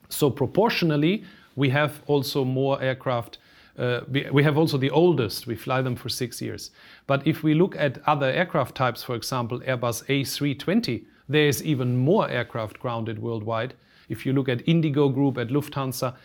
[0.09, 1.23] So proportionally,
[1.55, 3.39] we have also more aircraft.
[3.77, 5.47] Uh, we, we have also the oldest.
[5.47, 6.69] We fly them for six years.
[7.07, 11.97] But if we look at other aircraft types, for example, Airbus A320, there is even
[11.97, 13.73] more aircraft grounded worldwide.
[14.09, 16.15] If you look at Indigo Group, at Lufthansa,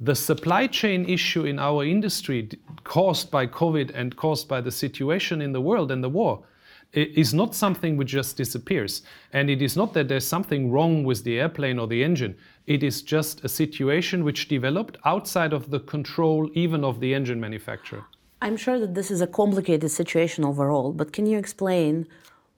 [0.00, 2.48] the supply chain issue in our industry
[2.84, 6.44] caused by COVID and caused by the situation in the world and the war
[6.92, 9.02] is not something which just disappears.
[9.32, 12.36] And it is not that there's something wrong with the airplane or the engine.
[12.66, 17.40] It is just a situation which developed outside of the control even of the engine
[17.40, 18.04] manufacturer.
[18.40, 22.06] I'm sure that this is a complicated situation overall, but can you explain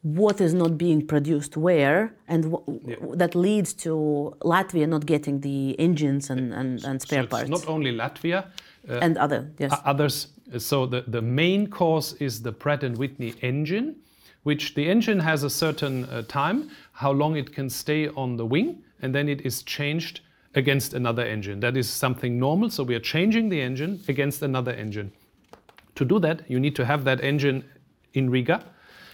[0.02, 2.96] what is not being produced where, and w- Yeah.
[3.16, 7.50] that leads to Latvia not getting the engines and, and, and spare so it's parts
[7.50, 8.46] not only Latvia,
[8.88, 9.50] and other.
[9.58, 9.72] Yes.
[9.84, 10.28] Others.
[10.58, 13.96] So the, the main cause is the Pratt and Whitney engine,
[14.42, 18.46] which the engine has a certain uh, time, how long it can stay on the
[18.46, 20.20] wing, and then it is changed
[20.54, 21.60] against another engine.
[21.60, 22.70] That is something normal.
[22.70, 25.12] So we are changing the engine against another engine.
[25.96, 27.64] To do that, you need to have that engine
[28.14, 28.64] in Riga.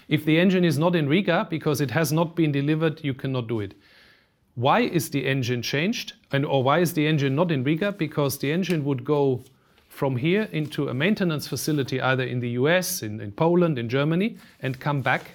[0.07, 3.47] If the engine is not in Riga because it has not been delivered, you cannot
[3.47, 3.73] do it.
[4.55, 6.13] Why is the engine changed?
[6.31, 7.91] And or why is the engine not in Riga?
[7.91, 9.43] Because the engine would go
[9.89, 14.37] from here into a maintenance facility either in the US, in, in Poland, in Germany,
[14.61, 15.31] and come back.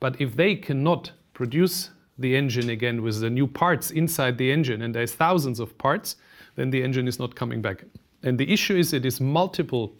[0.00, 4.82] But if they cannot produce the engine again with the new parts inside the engine,
[4.82, 6.16] and there's thousands of parts,
[6.56, 7.84] then the engine is not coming back.
[8.22, 9.92] And the issue is it is multiple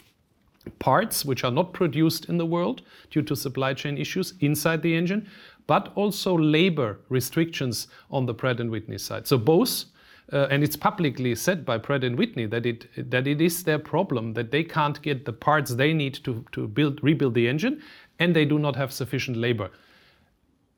[0.79, 4.95] parts which are not produced in the world due to supply chain issues inside the
[4.95, 5.29] engine,
[5.67, 9.27] but also labor restrictions on the Pratt and Whitney side.
[9.27, 9.85] So both,
[10.33, 13.79] uh, and it's publicly said by Pratt and Whitney that it that it is their
[13.79, 17.83] problem that they can't get the parts they need to to build rebuild the engine,
[18.19, 19.71] and they do not have sufficient labor.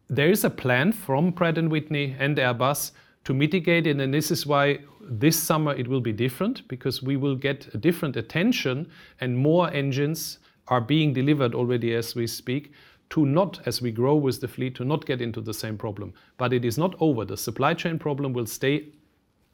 [0.09, 2.93] There is a plan from Pratt and Whitney and Airbus
[3.25, 7.17] to mitigate it, and this is why this summer it will be different because we
[7.17, 8.89] will get a different attention
[9.21, 12.73] and more engines are being delivered already as we speak
[13.11, 16.15] to not, as we grow with the fleet, to not get into the same problem.
[16.39, 17.25] But it is not over.
[17.25, 18.87] The supply chain problem will stay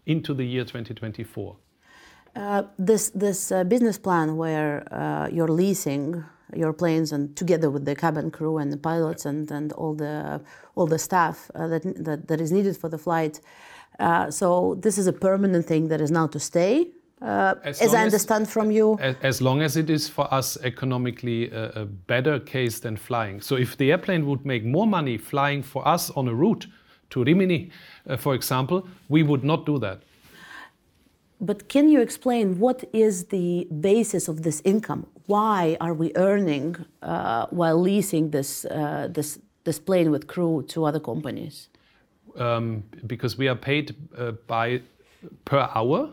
[0.05, 1.57] into the year 2024.
[2.37, 6.23] Uh, this this uh, business plan where uh, you're leasing
[6.55, 10.41] your planes and together with the cabin crew and the pilots and, and all the
[10.77, 13.41] all the staff uh, that, that that is needed for the flight.
[13.99, 16.89] Uh, so this is a permanent thing that is now to stay,
[17.23, 18.99] uh, As as, I as- understand from you.
[19.01, 23.41] As, as long as it is for us economically a, a better case than flying.
[23.41, 26.67] So if the airplane would make more money flying for us on a route
[27.11, 27.71] to Rimini,
[28.07, 30.03] uh, for example, we would not do that.
[31.41, 35.07] But can you explain what is the basis of this income?
[35.27, 40.85] Why are we earning uh, while leasing this uh, this this plane with crew to
[40.85, 41.69] other companies?
[42.39, 44.83] um, because we are paid uh, by
[45.45, 46.11] per hour.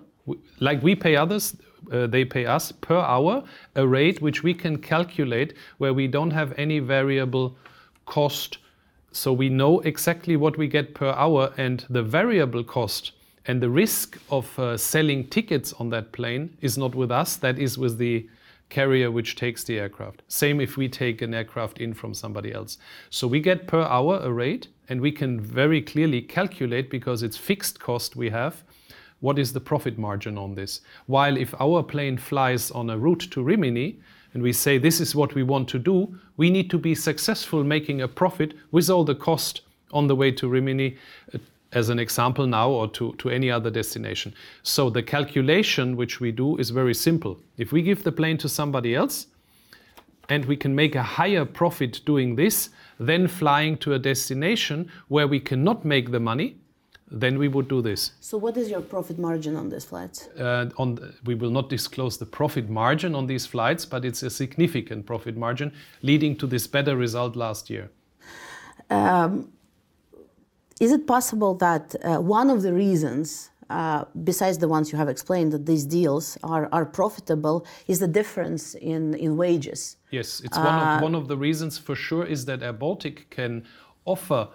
[0.59, 1.55] Like we pay others,
[1.91, 3.43] uh, they pay us per hour
[3.75, 7.57] a rate which we can calculate where we don't have any variable
[8.05, 8.59] cost.
[9.11, 13.11] So we know exactly what we get per hour, and the variable cost
[13.45, 17.35] and the risk of uh, selling tickets on that plane is not with us.
[17.35, 18.27] That is with the
[18.69, 20.23] carrier which takes the aircraft.
[20.27, 22.77] Same if we take an aircraft in from somebody else.
[23.09, 27.37] So we get per hour a rate, and we can very clearly calculate because it's
[27.37, 28.63] fixed cost we have.
[29.21, 30.81] What is the profit margin on this?
[31.05, 33.99] While if our plane flies on a route to Rimini
[34.33, 37.63] and we say this is what we want to do, we need to be successful
[37.63, 39.61] making a profit with all the cost
[39.93, 40.97] on the way to Rimini,
[41.33, 41.37] uh,
[41.75, 44.33] as an example now, or to, to any other destination.
[44.63, 47.39] So the calculation which we do is very simple.
[47.57, 49.27] If we give the plane to somebody else,
[50.29, 52.69] and we can make a higher profit doing this
[52.99, 56.55] than flying to a destination where we cannot make the money,
[57.11, 58.11] then we would do this.
[58.21, 60.27] So what is your profit margin on this flight?
[60.39, 64.23] Uh, on the- we will not disclose the profit margin on these flights, but it's
[64.23, 65.71] a significant profit margin,
[66.01, 67.89] leading to this better result last year.
[70.79, 75.09] Is it possible that uh, one of the reasons, uh, besides the ones you have
[75.09, 79.97] explained, that these deals are, are profitable is the difference in, in wages?
[80.11, 83.65] Yes, it's one of one of the reasons for sure is that Air Baltic can
[84.05, 84.49] offer.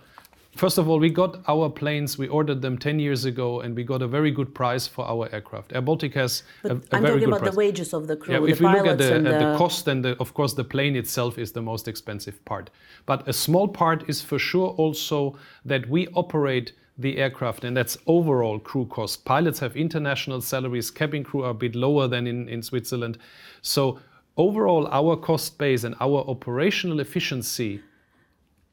[0.56, 2.18] First of all, we got our planes.
[2.18, 5.28] We ordered them 10 years ago, and we got a very good price for our
[5.32, 5.72] aircraft.
[5.72, 7.52] Air Baltic has But a, a I'm very talking good about price.
[7.52, 9.54] the wages of the crew, Yeah, the if we look at the, at the the-
[9.56, 12.70] cost, then the, of course the plane itself is the most expensive part.
[13.06, 17.96] But a small part is for sure also that we operate the aircraft, and that's
[18.08, 19.24] overall crew cost.
[19.24, 23.18] Pilots have international salaries, cabin crew are a bit lower than in, in Switzerland.
[23.62, 24.00] So
[24.36, 27.80] overall, our cost base and our operational efficiency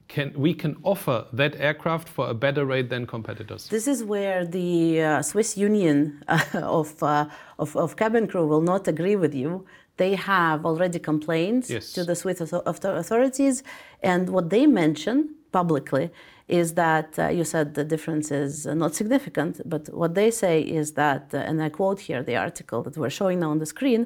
[0.08, 3.68] can we can offer that aircraft for a better rate than competitors.
[3.70, 6.22] This is where the uh, Swiss Union
[6.54, 7.26] of, uh,
[7.58, 9.66] of, of cabin crew will not agree with you.
[9.98, 11.94] They have already complained Yes.
[11.94, 13.64] to the Swiss author- author- authorities,
[14.04, 16.10] and what they mention publicly
[16.48, 20.62] is that uh, you said the difference is uh, not significant, but what they say
[20.62, 23.66] is that, uh, and I quote here the article that we're showing now on the
[23.66, 24.06] screen,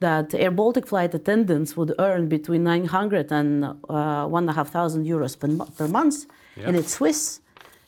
[0.00, 5.88] that Air Baltic flight attendants would earn between 900 and uh, 1,500 euros per, per
[5.88, 6.26] month,
[6.56, 6.80] and Yeah.
[6.80, 7.40] it's Swiss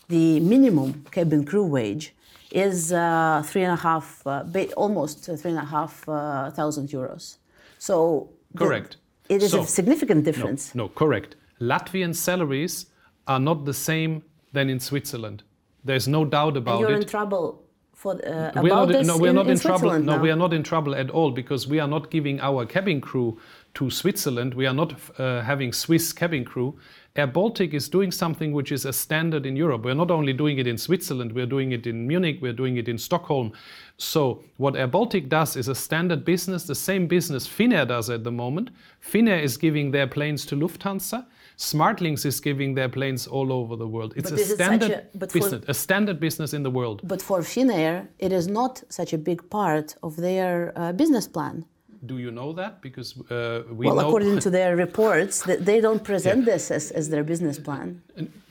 [0.09, 2.15] the minimum cabin crew wage
[2.51, 6.89] is uh, three and a half, uh, ba- almost three and a half uh, thousand
[6.89, 7.37] euros.
[7.79, 8.97] So the- Correct.
[9.29, 10.75] it is So- a significant difference.
[10.75, 11.37] no, correct.
[11.61, 12.87] Latvian salaries
[13.29, 15.45] are not the same than in Switzerland.
[15.85, 17.03] There's no doubt about and you're it.
[17.03, 17.63] in trouble
[18.01, 19.79] for uh, about not, this no, we are in, not in, trouble.
[19.81, 20.23] Switzerland No, now.
[20.23, 23.39] we are not in trouble at all because we are not giving our cabin crew
[23.75, 24.55] to Switzerland.
[24.55, 26.79] We are not uh, having Swiss cabin crew.
[27.15, 29.85] Air Baltic is doing something which is a standard in Europe.
[29.85, 32.89] We're not only doing it in Switzerland, we're doing it in Munich, we're doing it
[32.89, 33.53] in Stockholm.
[33.99, 38.25] So, what Air Baltic does is a standard business, the same business Finnair does at
[38.25, 38.71] the moment.
[39.03, 41.27] Finnair is giving their planes to Lufthansa.
[41.61, 44.15] SmartLynx is giving their planes all over the world.
[44.17, 46.63] It's But a is it such standard a- but for- business, a standard business in
[46.63, 47.01] the world.
[47.05, 51.65] But for Finnair, it is not such a big part of their uh, business plan.
[52.07, 52.81] Do you know that?
[52.81, 57.11] Because uh, we well, know according to their reports, they don't present this as, as
[57.11, 58.01] their business plan.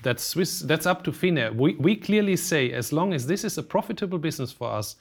[0.03, 0.59] that's Swiss.
[0.59, 1.49] That's up to Finnair.
[1.55, 4.97] We we clearly say as long as this is a profitable business for us,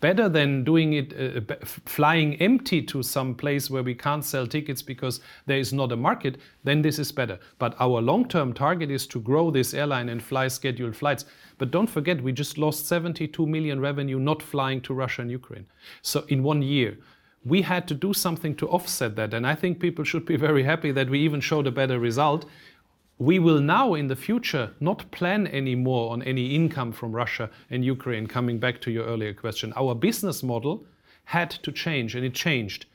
[0.00, 4.82] better than doing it uh, flying empty to some place where we can't sell tickets
[4.82, 7.38] because there is not a market, then this is better.
[7.58, 11.26] But our long-term target is to grow this airline and fly scheduled flights.
[11.58, 15.66] But don't forget, we just lost 72 million revenue not flying to Russia and Ukraine.
[16.02, 16.98] So in one year.
[17.42, 20.62] We had to do something to offset that, and I think people should be very
[20.62, 22.44] happy that we even showed a better result.
[23.20, 27.84] We will now, in the future, not plan anymore on any income from Russia and
[27.84, 29.74] Ukraine, coming back to your earlier question.
[29.76, 30.86] Our business model
[31.24, 32.86] had to change, and it changed.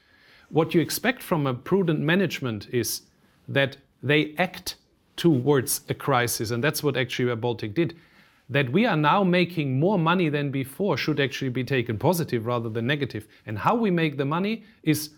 [0.49, 3.03] What you expect from a prudent management is
[3.47, 4.77] that they act
[5.15, 7.95] towards a crisis, and that's what actually Baltic did.
[8.49, 12.69] That we are now making more money than before should actually be taken positive rather
[12.69, 13.27] than negative.
[13.45, 15.11] And how we make the money is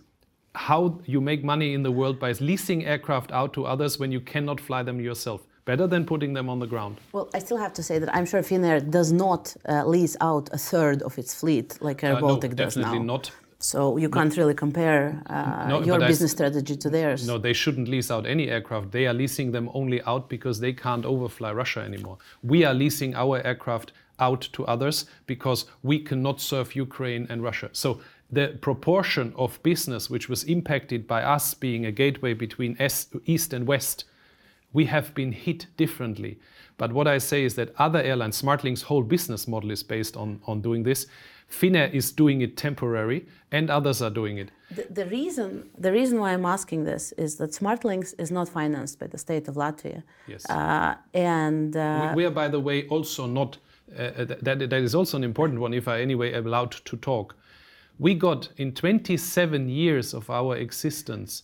[0.55, 4.19] how you make money in the world by leasing aircraft out to others when you
[4.19, 5.41] cannot fly them yourself.
[5.65, 6.97] Better than putting them on the ground.
[7.11, 10.49] Well, I still have to say that I'm sure Finnair does not uh, lease out
[10.53, 13.05] a third of its fleet like Air Uh, no, Baltic does definitely now.
[13.15, 13.31] not.
[13.59, 17.27] So you can't really compare uh, No, your but I business strategy to theirs.
[17.27, 18.91] No, they shouldn't lease out any aircraft.
[18.91, 22.17] They are leasing them only out because they can't overfly Russia anymore.
[22.43, 27.69] We are leasing our aircraft out to others because we cannot serve Ukraine and Russia.
[27.73, 27.99] So
[28.31, 32.77] the proportion of business which was impacted by us being a gateway between
[33.25, 34.03] East and West,
[34.73, 36.39] we have been hit differently.
[36.77, 40.39] But what I say is that other airlines, SmartLynx's whole business model is based on,
[40.45, 41.07] on doing this.
[41.49, 44.51] Finnair is doing it temporary, and others are doing it.
[44.69, 48.99] The, the reason the reason why I'm asking this is that SmartLynx is not financed
[48.99, 50.03] by the state of Latvia.
[50.27, 50.45] Yes.
[50.49, 53.57] Uh, and uh, we, we are, by the way, also not.
[53.97, 55.73] Uh, that, that is also an important one.
[55.73, 57.37] If I anyway am allowed to talk,
[57.99, 61.43] we got in 27 years of our existence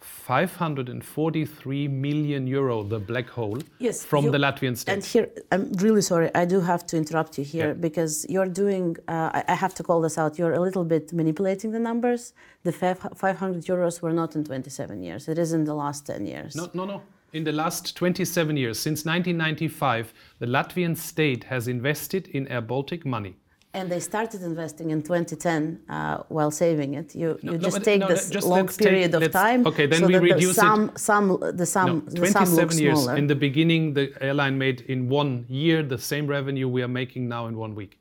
[0.00, 4.92] 543 million euro, the black hole, Yes, from you- the Latvian state.
[4.92, 7.72] And here, I'm really sorry, I do have to interrupt you here Yeah.
[7.74, 11.12] because you're doing, uh, I, I have to call this out, you're a little bit
[11.12, 12.34] manipulating the numbers.
[12.64, 16.54] The 500 euros were not in 27 years, it is in the last 10 years.
[16.54, 17.02] No, no, no.
[17.32, 23.04] In the last 27 years, since 1995, the Latvian state has invested in Air Baltic
[23.06, 23.34] money.
[23.74, 27.14] And they started investing in 2010 uh, while saving it.
[27.14, 29.30] You, No, you no, just but- take no, this just long let's take- period of
[29.32, 29.66] time.
[29.66, 32.44] okay, then so we that reduce the it- sum, sum, the sum, No, the sum
[32.46, 33.02] 27 looks years.
[33.02, 33.16] smaller.
[33.18, 37.28] In the beginning, the airline made in one year the same revenue we are making
[37.28, 37.98] now in one week.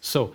[0.00, 0.34] So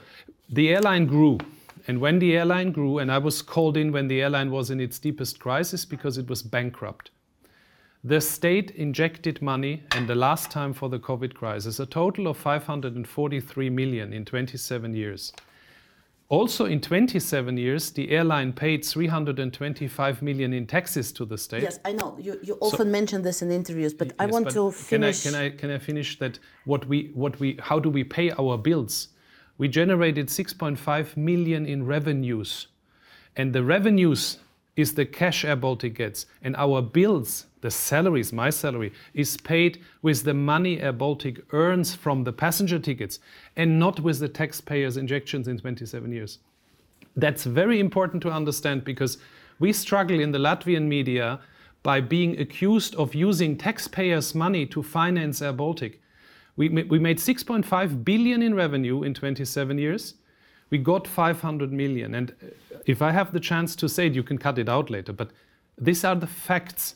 [0.50, 1.40] the airline grew.
[1.88, 4.80] And when the airline grew, and I was called in when the airline was in
[4.80, 7.10] its deepest crisis because it was bankrupt.
[8.04, 12.38] The state injected money, and the last time for the COVID crisis, a total of
[12.38, 15.34] 543 million in 27 years.
[16.30, 21.64] Also, in 27 years, the airline paid 325 million in taxes to the state.
[21.64, 22.16] Yes, I know.
[22.22, 25.24] You, you often mention this in interviews, but I want but to can I, finish.
[25.24, 26.40] can I can I finish that?
[26.66, 29.10] What we what we how do we pay our bills?
[29.58, 32.68] We generated 6.5 million in revenues,
[33.36, 34.38] and the revenues
[34.78, 39.82] is the cash Air Baltic gets, and our bills, the salaries, my salary, is paid
[40.02, 43.20] with the money Air Baltic earns from the passenger tickets,
[43.56, 46.40] and not with the taxpayers' injections in 27 years.
[47.16, 49.18] That's very important to understand because
[49.60, 51.40] we struggle in the Latvian media
[51.84, 56.02] by being accused of using taxpayers' money to finance Air Baltic.
[56.56, 60.16] We, we made 6.5 billion in revenue in 27 years.
[60.70, 62.16] We got 500 million.
[62.16, 62.34] And
[62.86, 65.32] if I have the chance to say it, you can cut it out later, but
[65.78, 66.96] these are the facts.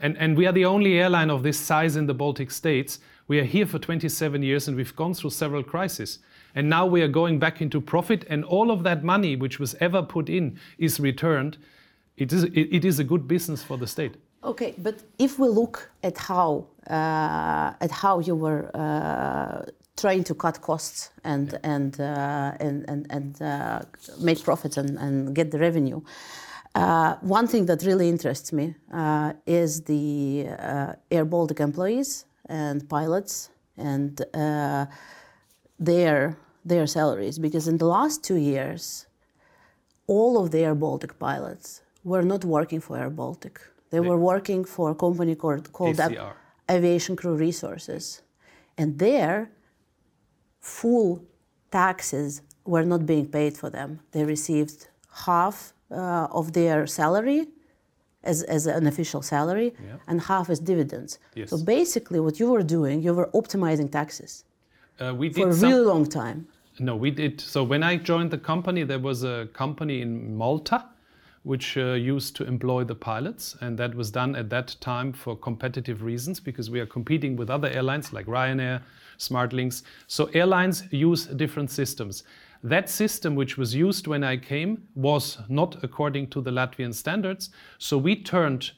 [0.00, 2.98] And, and we are the only airline of this size in the Baltic states.
[3.28, 6.18] We are here for 27 years and we've gone through several crises.
[6.54, 9.76] And now we are going back into profit, and all of that money which was
[9.80, 11.58] ever put in is returned.
[12.16, 14.16] It is, it, it is a good business for the state.
[14.42, 20.34] Okay, but if we look at how uh, at how you were uh, trying to
[20.34, 23.82] cut costs and and uh, and and, and uh,
[24.18, 26.00] make profits and, and get the revenue,
[26.74, 32.88] Uh, one thing that really interests me uh, is the uh, Air Baltic employees and
[32.88, 34.86] pilots and uh,
[35.78, 39.06] their their salaries because in the last two years,
[40.06, 43.60] all of the Air Baltic pilots were not working for Air Baltic.
[43.90, 45.98] They, they were working for a company called, called
[46.70, 48.22] Aviation Crew Resources,
[48.76, 49.50] and their
[50.60, 51.24] full
[51.70, 54.00] taxes were not being paid for them.
[54.12, 54.88] They received
[55.26, 57.46] half uh, of their salary
[58.22, 59.96] as, as an official salary yeah.
[60.06, 61.18] and half as dividends.
[61.34, 61.50] Yes.
[61.50, 64.44] So basically, what you were doing, you were optimizing taxes
[65.00, 66.46] uh, we did for a some, really long time.
[66.78, 67.40] No, we did.
[67.40, 70.84] So when I joined the company, there was a company in Malta
[71.42, 75.34] which uh, used to employ the pilots, and that was done at that time for
[75.34, 78.82] competitive reasons because we are competing with other airlines like Ryanair,
[79.18, 79.82] SmartLynx.
[80.06, 82.24] So airlines use different systems.
[82.62, 87.50] That system, which was used when I came, was not according to the Latvian standards.
[87.78, 88.72] So we turned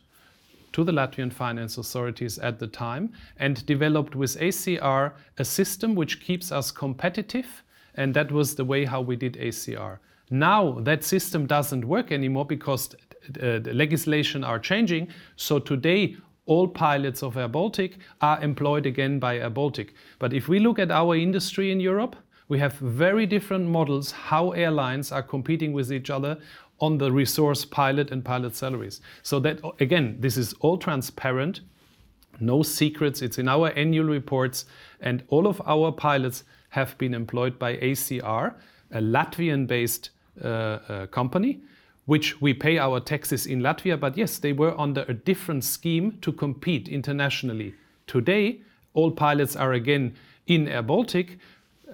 [0.72, 6.20] to the Latvian finance authorities at the time and developed with ACR a system which
[6.20, 7.62] keeps us competitive.
[7.94, 9.98] And that was the way how we did ACR.
[10.30, 15.08] Now that system doesn't work anymore because uh, the legislation are changing.
[15.36, 16.16] So today,
[16.46, 19.94] all pilots of Air Baltic are employed again by Air Baltic.
[20.18, 22.16] But if we look at our industry in Europe,
[22.52, 26.36] we have very different models how airlines are competing with each other
[26.80, 29.00] on the resource pilot and pilot salaries.
[29.22, 31.62] So that again, this is all transparent,
[32.40, 33.22] no secrets.
[33.22, 34.66] It's in our annual reports,
[35.00, 38.52] and all of our pilots have been employed by ACR,
[38.90, 40.10] a Latvian-based
[40.44, 41.62] uh, uh, company,
[42.04, 43.98] which we pay our taxes in Latvia.
[43.98, 47.72] But yes, they were under a different scheme to compete internationally.
[48.06, 48.60] Today,
[48.92, 50.14] all pilots are again
[50.46, 51.38] in Air Baltic,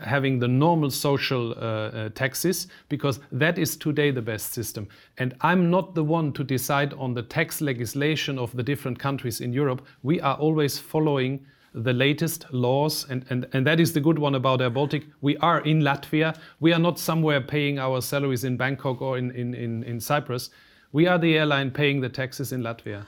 [0.01, 4.89] having the normal social uh, uh, taxes because that is today the best system.
[5.19, 9.41] And I'm not the one to decide on the tax legislation of the different countries
[9.41, 9.87] in Europe.
[10.03, 11.45] We are always following
[11.75, 15.05] the latest laws, and, and, and that is the good one about Air Baltic.
[15.21, 16.37] We are in Latvia.
[16.61, 20.51] We are not somewhere paying our salaries in Bangkok or in, in, in, in Cyprus.
[20.93, 23.05] We are the airline paying the taxes in Latvia.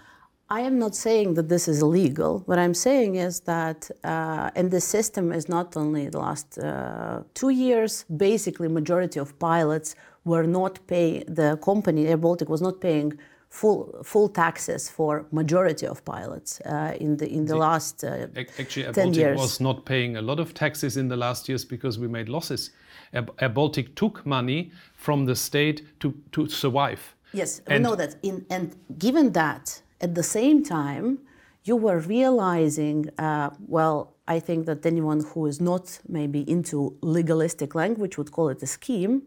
[0.53, 2.43] I am not saying that this is illegal.
[2.47, 7.23] What I'm saying is that, uh, and the system is not only the last uh,
[7.35, 8.05] two years.
[8.17, 9.95] Basically, majority of pilots
[10.25, 11.23] were not paying.
[11.29, 13.17] The company Air Baltic was not paying
[13.49, 18.27] full full taxes for majority of pilots uh, in the in the, the last uh,
[18.59, 19.39] actually Air Baltic years.
[19.39, 22.71] was not paying a lot of taxes in the last years because we made losses.
[23.13, 27.01] Air, Air Baltic took money from the state to to survive.
[27.33, 28.17] Yes, and we know that.
[28.23, 31.19] In, and given that at the same time,
[31.65, 37.75] you were realizing, uh, well, I think that anyone who is not maybe into legalistic
[37.75, 39.23] language would call it a scheme,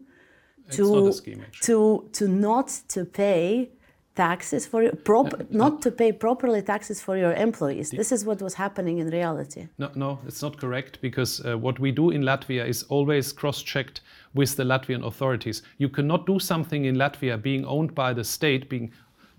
[0.70, 3.68] to scheme, to to not to pay
[4.14, 5.78] taxes for your prop, no, not no.
[5.80, 7.90] to pay properly taxes for your employees.
[7.90, 9.66] This is what was happening in reality.
[9.76, 14.00] No, no, it's not correct because uh, what we do in Latvia is always cross-checked
[14.32, 15.62] with the Latvian authorities.
[15.78, 18.92] You cannot do something in Latvia being owned by the state, being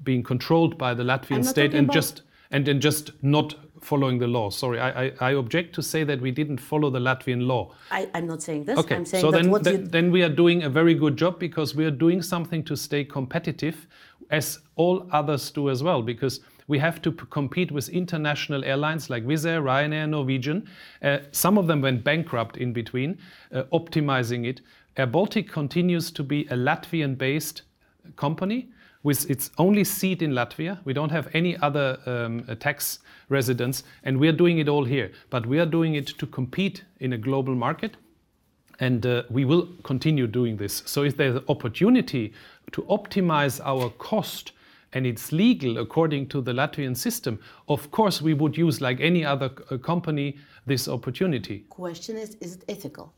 [0.03, 2.21] being controlled by the Latvian state and just
[2.51, 4.49] and then just not following the law.
[4.49, 7.73] Sorry, I, I, I, object to say that we didn't follow the Latvian law.
[7.91, 8.77] I, am not saying this.
[8.79, 11.75] Okay, I'm saying so then, then, then we are doing a very good job because
[11.75, 13.87] we are doing something to stay competitive,
[14.31, 16.01] as all others do as well.
[16.01, 20.67] Because we have to compete with international airlines like Wizz Air, Ryanair, Norwegian.
[21.01, 23.19] Uh, some of them went bankrupt in between,
[23.53, 24.61] uh, optimizing it.
[24.97, 27.61] Air Baltic continues to be a Latvian-based
[28.15, 28.69] company
[29.06, 30.80] with its only seat in Latvia.
[30.84, 32.99] We don't have any other um, tax
[33.30, 35.12] residents, and we are doing it all here.
[35.30, 37.97] But we are doing it to compete in a global market,
[38.80, 40.82] and uh, we will continue doing this.
[40.88, 42.34] So if there's an opportunity
[42.72, 44.53] to optimize our cost
[44.93, 49.24] and it's legal according to the Latvian system, of course we would use, like any
[49.24, 51.66] other uh, company, this opportunity.
[51.70, 53.14] Question is, is it ethical?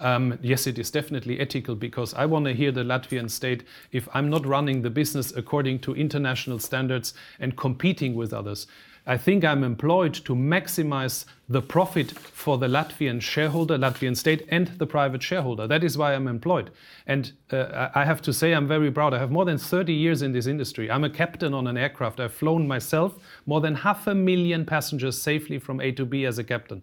[0.00, 4.08] Um, yes, it is definitely ethical because I want to hear the Latvian state if
[4.14, 8.66] I'm not running the business according to international standards and competing with others.
[9.08, 14.68] I think I'm employed to maximize the profit for the Latvian shareholder, Latvian state, and
[14.76, 15.66] the private shareholder.
[15.66, 16.70] That is why I'm employed.
[17.06, 19.14] And uh, I have to say, I'm very proud.
[19.14, 20.90] I have more than 30 years in this industry.
[20.90, 22.20] I'm a captain on an aircraft.
[22.20, 23.14] I've flown myself
[23.46, 26.82] more than half a million passengers safely from A to B as a captain.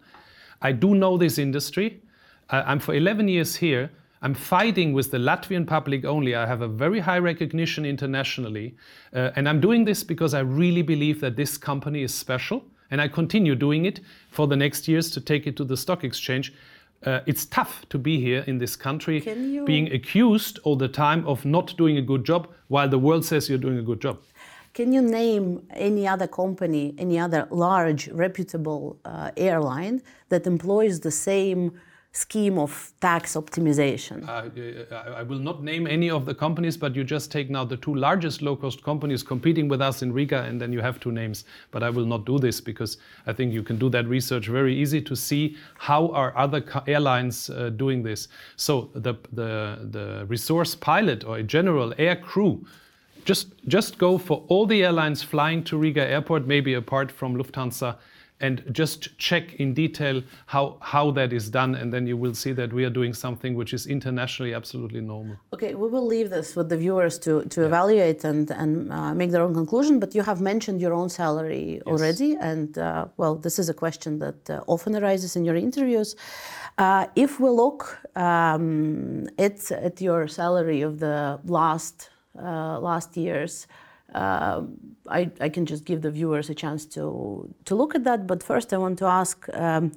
[0.60, 2.02] I do know this industry.
[2.50, 3.90] I'm for 11 years here.
[4.22, 6.34] I'm fighting with the Latvian public only.
[6.34, 8.74] I have a very high recognition internationally.
[9.12, 12.64] Uh, and I'm doing this because I really believe that this company is special.
[12.90, 16.04] And I continue doing it for the next years to take it to the stock
[16.04, 16.52] exchange.
[17.04, 21.26] uh, it's tough to be here in this country you- being accused all the time
[21.26, 24.16] of not doing a good job while the world says you're doing a good job.
[24.72, 31.10] Can you name any other company, any other large, reputable uh, airline that employs the
[31.10, 31.70] same
[32.16, 34.26] scheme of tax optimization?
[34.26, 34.48] Uh,
[34.94, 37.76] I I will not name any of the companies, but you just take now the
[37.76, 41.12] two largest low cost companies competing with us in Riga, and then you have two
[41.12, 41.44] names.
[41.70, 42.96] But I will not do this because
[43.26, 47.50] I think you can do that research very easy to see how are other airlines
[47.50, 48.28] uh, doing this.
[48.56, 49.52] So the, the,
[49.90, 52.64] the resource pilot or a general air crew
[53.26, 57.96] just just go for all the airlines flying to Riga airport, maybe apart from Lufthansa,
[58.40, 62.52] and just check in detail how how that is done, and then you will see
[62.52, 65.36] that we are doing something which is internationally absolutely normal.
[65.52, 69.30] Okay, we will leave this with the viewers to, to evaluate and, and uh, make
[69.30, 69.98] their own conclusion.
[69.98, 72.36] But you have mentioned your own salary already.
[72.40, 76.16] And, uh, well, this is a question that uh, often arises in your interviews.
[76.78, 83.66] Uh, if we look um, at, at your salary of the last, uh, last years,
[84.16, 84.62] uh,
[85.18, 88.26] I, I can just give the viewers a chance to, to look at that.
[88.26, 89.92] But first, I want to ask um,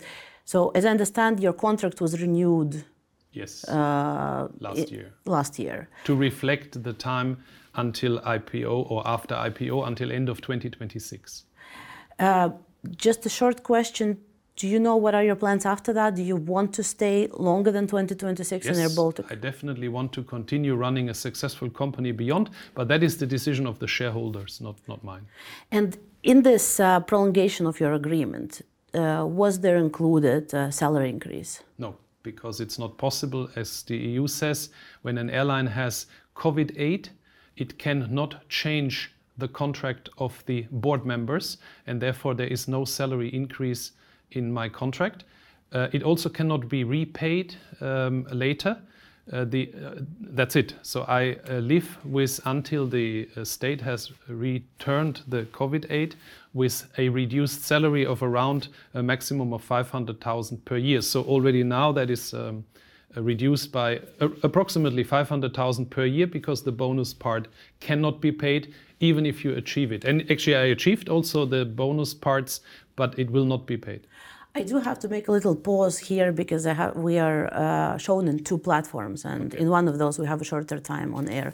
[0.53, 2.83] so, as I understand, your contract was renewed
[3.31, 5.87] Yes, uh, last year Last year.
[6.05, 7.37] to reflect the time
[7.75, 11.45] until IPO or after IPO until end of 2026.
[12.17, 12.49] Uh,
[12.97, 14.17] just a short question.
[14.59, 16.15] Do you know what are your plans after that?
[16.15, 19.31] Do you want to stay longer than 2026 in Air Baltic?
[19.31, 23.65] I definitely want to continue running a successful company beyond, but that is the decision
[23.65, 25.25] of the shareholders, not not mine.
[25.71, 28.61] And in this uh, prolongation of your agreement,
[28.93, 31.63] uh, was there included a salary increase?
[31.77, 34.71] No, because it's not possible, as the EU says,
[35.03, 37.07] when an airline has COVID aid,
[37.55, 43.29] it cannot change the contract of the board members, and therefore there is no salary
[43.29, 43.93] increase
[44.31, 45.23] in my contract.
[45.71, 48.77] Uh, it also cannot be repaid um, later.
[49.31, 49.91] Uh, the, uh,
[50.31, 50.73] that's it.
[50.81, 56.15] So I live with until the state has returned the COVID aid
[56.53, 61.01] with a reduced salary of around a maximum of 500,000 per year.
[61.01, 62.65] So already now that is um,
[63.15, 67.47] reduced by approximately 500,000 per year because the bonus part
[67.79, 70.03] cannot be paid even if you achieve it.
[70.05, 72.61] And actually, I achieved also the bonus parts,
[72.95, 74.07] but it will not be paid.
[74.55, 77.97] I do have to make a little pause here because I have, we are uh,
[77.97, 81.29] shown in two platforms, and in one of those we have a shorter time on
[81.29, 81.53] air.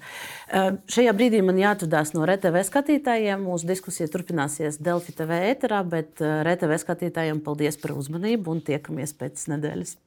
[0.49, 3.43] Uh, šajā brīdī man jāatvedās no RTV skatītājiem.
[3.43, 9.13] Mūsu diskusija turpināsies Delfi TV ēterā, bet uh, RTV skatītājiem paldies par uzmanību un tiekamies
[9.19, 9.97] pēc nedēļas.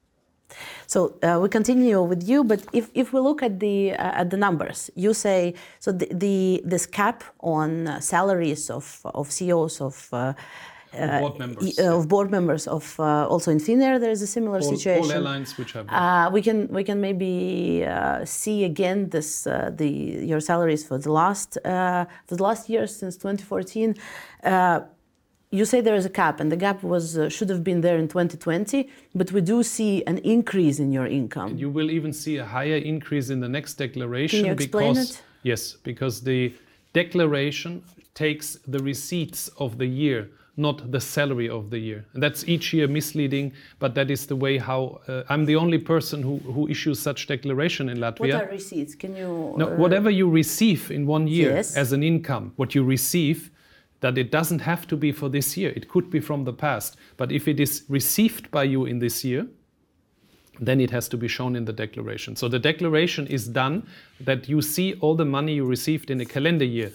[0.87, 4.31] So uh, we continue with you, but if, if we look at the uh, at
[4.31, 9.83] the numbers, you say so the, the this cap on uh, salaries of of CEOs
[9.83, 10.09] of.
[10.11, 10.33] Uh,
[10.95, 14.27] uh, board members, uh, of board members of uh, also in Finnair there is a
[14.27, 15.05] similar All, situation.
[15.05, 19.71] all airlines which have Uh, we can we can maybe uh, see again this uh,
[19.81, 19.91] the
[20.31, 23.95] your salaries for the last uh, for the last year since 2014.
[24.45, 24.81] Uh,
[25.51, 27.97] you say there is a cap, and the gap was uh, should have been there
[27.97, 31.57] in 2020, but we do see an increase in your income.
[31.57, 35.11] You will even see a higher increase in the next declaration Can you explain because
[35.11, 35.23] it?
[35.43, 36.53] yes, because the
[36.93, 37.83] declaration
[38.15, 42.05] takes the receipts of the year, not the salary of the year.
[42.15, 45.79] And that's each year misleading, but that is the way how uh, I'm the only
[45.79, 48.35] person who, who issues such declaration in Latvia.
[48.35, 48.95] What are receipts?
[48.95, 49.55] Can you?
[49.57, 51.77] No, uh, whatever you receive in one year Yes.
[51.77, 53.51] as an income, what you receive,
[54.01, 55.73] that it doesn't have to be for this year.
[55.75, 56.97] It could be from the past.
[57.17, 59.47] But if it is received by you in this year,
[60.61, 62.37] then it has to be shown in the declaration.
[62.37, 63.87] So the declaration is done
[64.21, 66.91] that you see all the money you received in a calendar year.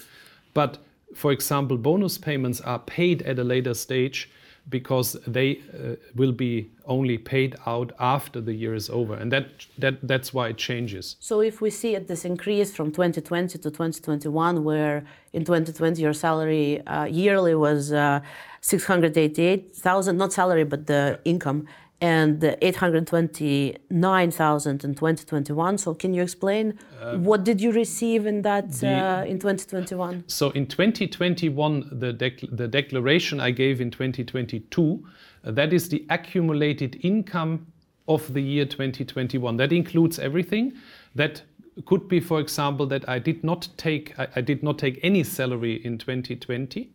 [0.54, 0.80] But
[1.16, 4.30] for example, bonus payments are paid at a later stage
[4.70, 9.14] because they uh, will be only paid out after the year is over.
[9.16, 9.48] And that,
[9.78, 11.18] that, that's why it changes.
[11.20, 16.86] So if we see this increase from 2020 to 2021, where in 2020 your salary
[16.88, 18.22] uh, yearly was uh,
[18.62, 21.68] 688,000, not salary but the income,
[22.02, 25.78] and 829,000 in 2021.
[25.78, 26.78] So can you explain
[27.16, 30.26] what did you receive in that uh, in 2021?
[30.28, 35.06] So in 2021, the, dec- the declaration I gave in 2022,
[35.46, 37.68] uh, that is the accumulated income
[38.08, 39.58] of the year 2021.
[39.58, 40.74] That includes everything.
[41.16, 41.42] That
[41.86, 45.24] could be, for example, that I did not take I, I did not take any
[45.24, 46.92] salary in 2020.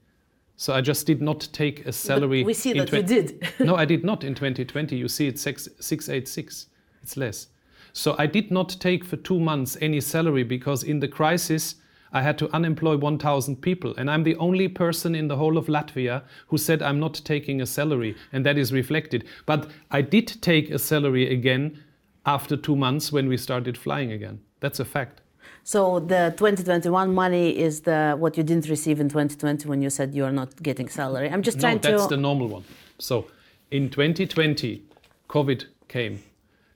[0.59, 2.43] So I just did not take a salary.
[2.43, 3.49] we see in that you did.
[3.61, 4.97] no, I did not in 2020.
[4.97, 6.67] You see, it's six, 686.
[7.01, 7.47] It's less.
[7.93, 11.77] So I did not take for two months any salary because in the crisis
[12.13, 13.95] I had to unemploy 1,000 people.
[13.97, 17.61] And I'm the only person in the whole of Latvia who said I'm not taking
[17.61, 18.17] a salary.
[18.33, 19.29] And that is reflected.
[19.47, 21.85] But I did take a salary again
[22.27, 24.41] after two months when we started flying again.
[24.59, 25.21] That's a fact.
[25.69, 30.15] So the 2021 money is the what you didn't receive in 2020 when you said
[30.15, 31.29] you are not getting salary.
[31.29, 32.09] I'm just trying no, that's to.
[32.09, 32.65] the normal one.
[32.99, 33.27] So
[33.71, 34.83] in 2020,
[35.29, 36.23] COVID came,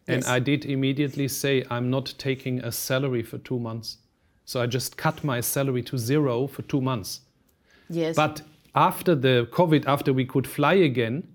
[0.07, 0.29] and Yes.
[0.29, 3.97] I did immediately say I'm not taking a salary for two months.
[4.45, 7.21] So I just cut my salary to zero for two months.
[7.89, 8.15] yes.
[8.15, 8.43] But
[8.75, 11.27] after the COVID, after we could fly again,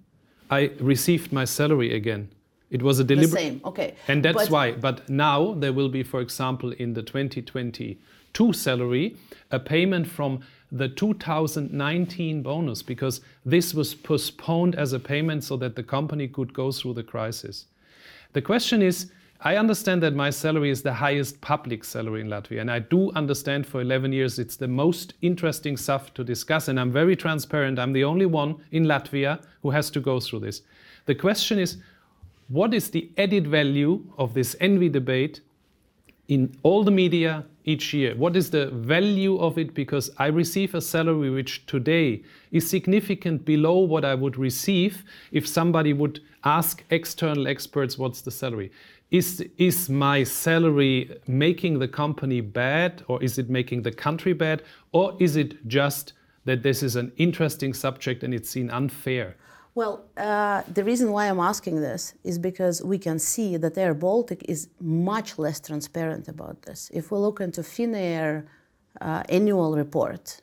[0.51, 2.29] I received my salary again.
[2.69, 3.39] It was a the deliberate.
[3.39, 3.61] same.
[3.63, 3.95] Okay.
[4.07, 4.71] And that's But- why.
[4.73, 9.15] But now there will be, for example, in the 2022 salary,
[9.51, 10.41] a payment from
[10.71, 16.53] the 2019 bonus because this was postponed as a payment so that the company could
[16.53, 17.65] go through the crisis.
[18.33, 19.09] The question is
[19.39, 23.11] I understand that my salary is the highest public salary in Latvia, and I do
[23.11, 27.77] understand for 11 years it's the most interesting stuff to discuss, and I'm very transparent.
[27.77, 30.63] I'm the only one in Latvia who has to go through this.
[31.05, 31.77] The question is
[32.49, 35.41] what is the added value of this envy debate
[36.27, 38.15] in all the media each year.
[38.15, 39.73] What is the value of it?
[39.73, 45.47] Because I receive a salary which today is significant below what I would receive if
[45.47, 48.71] somebody would ask external experts what's the salary.
[49.11, 54.63] Is, is my salary making the company bad or is it making the country bad
[54.91, 56.13] or is it just
[56.45, 59.35] that this is an interesting subject and it's seen unfair?
[59.77, 63.93] Well, uh, the reason why I'm asking this is because we can see that Air
[63.93, 66.89] Baltic is much less transparent about this.
[66.91, 68.47] If we look into Finnair
[68.99, 70.41] uh, annual report,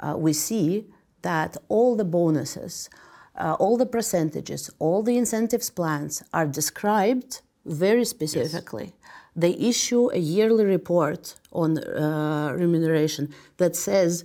[0.00, 0.86] uh, we see
[1.22, 2.90] that all the bonuses,
[3.36, 8.92] uh, all the percentages, all the incentives plans are described very specifically.
[9.36, 14.24] They issue a yearly report on uh, remuneration that says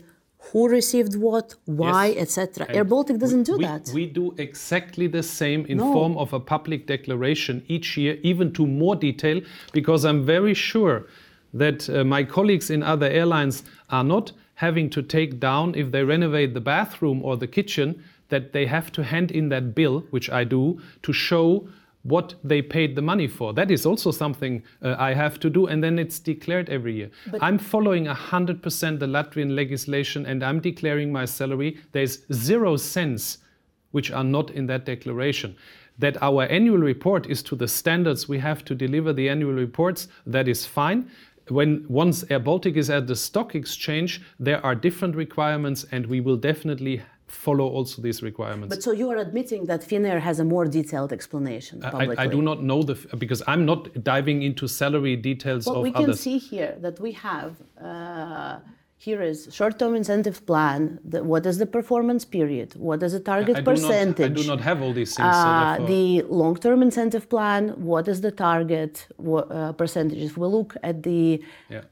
[0.52, 2.38] who received what, why, Yes.
[2.38, 2.68] etc.
[2.70, 3.92] Air Baltic doesn't do we, that.
[3.94, 5.94] We do exactly the same in No.
[5.94, 9.42] form of a public declaration each year, even to more detail,
[9.74, 11.06] because I'm very sure
[11.54, 16.04] that uh, my colleagues in other airlines are not having to take down if they
[16.04, 20.30] renovate the bathroom or the kitchen that they have to hand in that bill, which
[20.30, 21.68] I do, to show
[22.04, 23.54] what they paid the money for.
[23.54, 27.12] That is also something uh, I have to do, and then it's declared every year.
[27.42, 31.78] I'm following 100% the Latvian legislation and I'm declaring my salary.
[31.92, 33.40] There's zero cents
[33.92, 35.56] which are not in that declaration.
[35.98, 40.08] That our annual report is to the standards we have to deliver the annual reports,
[40.26, 41.10] that is fine.
[41.50, 46.22] When once Air Baltic is at the stock exchange, there are different requirements, and we
[46.22, 48.76] will definitely follow also these requirements.
[48.76, 52.18] But so you are admitting that Finnair has a more detailed explanation I, publicly.
[52.18, 55.92] I do not know the because I'm not diving into salary details Well, of we
[55.92, 57.52] can see here that we have
[57.82, 58.60] uh,
[58.98, 61.00] here is short-term incentive plan.
[61.06, 62.76] The, what is the performance period?
[62.76, 64.32] What is the target I do, not, percentage?
[64.32, 65.30] I do not have all these things.
[65.32, 67.70] Uh, therefore- the long-term incentive plan.
[67.92, 70.20] What is the target wha- uh, percentage?
[70.20, 71.84] If we look at the yeah.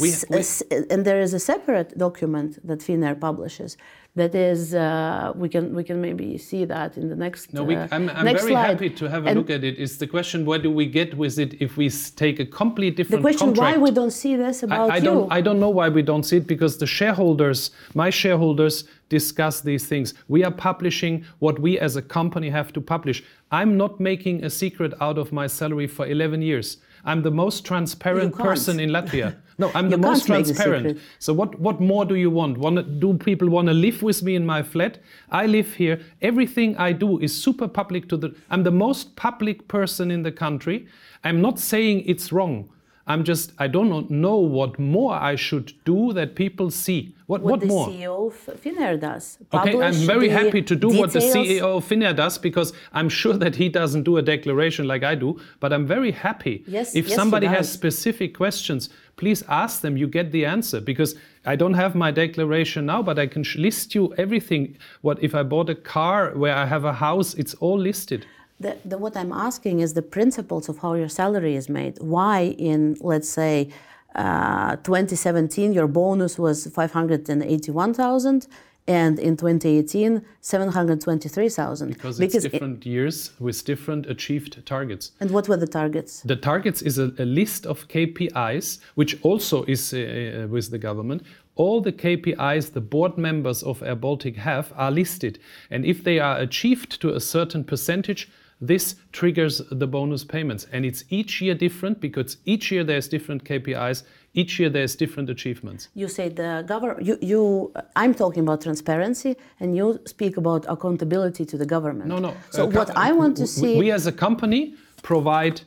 [0.00, 0.42] We, we,
[0.90, 3.76] and there is a separate document that Finnair publishes.
[4.14, 7.52] That is, uh, we can we can maybe see that in the next.
[7.52, 8.64] No, we, uh, I'm, I'm very slide.
[8.64, 9.74] happy to have a And look at it.
[9.74, 9.78] it.
[9.78, 13.22] Is the question where do we get with it if we take a completely different?
[13.22, 13.76] The question contract?
[13.76, 15.04] why we don't see this about I, I you.
[15.04, 19.60] don't I don't know why we don't see it because the shareholders, my shareholders, discuss
[19.60, 20.14] these things.
[20.28, 23.22] We are publishing what we as a company have to publish.
[23.50, 26.78] I'm not making a secret out of my salary for 11 years.
[27.04, 29.36] I'm the most transparent person in Latvia.
[29.58, 30.98] No, I'm the You most can't make a transparent.
[31.18, 32.58] So what what more do you want?
[32.58, 34.98] Wanna, do people want to live with me in my flat?
[35.30, 36.00] I live here.
[36.20, 40.32] Everything I do is super public to the I'm the most public person in the
[40.32, 40.86] country.
[41.24, 42.68] I'm not saying it's wrong.
[43.08, 47.14] I'm just I don't know- what more I should do that people see.
[47.26, 47.88] What what, what, the more?
[47.88, 49.38] CEO of Finnair does.
[49.52, 51.20] Okay, I'm very happy to do what the.
[51.20, 55.14] CEO of Finnair does because I'm sure that he doesn't do a declaration like I
[55.14, 55.40] do.
[55.60, 59.96] But I'm very happy Yes, if yes, somebody has specific questions, please ask them.
[59.96, 61.14] You get the answer because
[61.44, 64.76] I don't have my declaration now, but I can list you everything.
[65.00, 67.34] What if I bought a car where I have a house?
[67.34, 68.26] It's all listed.
[68.58, 71.98] The, the, what I'm asking is the principles of how your salary is made.
[72.00, 73.70] Why, in let's say
[74.14, 78.46] uh, 2017, your bonus was 581,000,
[78.88, 81.88] and in 2018, 723,000?
[81.88, 85.12] Because it's it- different years with different achieved targets.
[85.20, 86.20] and what were the targets?
[86.22, 90.78] The targets is a, a list of KPIs, which also is uh, uh, with the
[90.78, 91.22] government.
[91.56, 95.38] All the KPIs the board members of Air Baltic have are listed.
[95.70, 98.28] And if they are achieved to a certain percentage,
[98.60, 100.66] this triggers the bonus payments.
[100.72, 104.02] And it's each year different because each year there's different KPIs,
[104.36, 105.88] each year there's different achievements.
[105.94, 111.44] You say the government, you, you, I'm talking about transparency, and you speak about accountability
[111.46, 112.08] to the government.
[112.08, 112.36] No, no.
[112.50, 113.78] So uh, what I want to see.
[113.78, 115.62] We as a company provide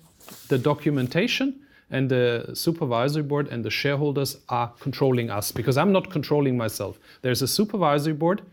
[0.48, 1.60] the documentation
[1.90, 7.00] and the supervisory board and the shareholders are controlling us because I'm not controlling myself.
[7.24, 8.44] There's a supervisory board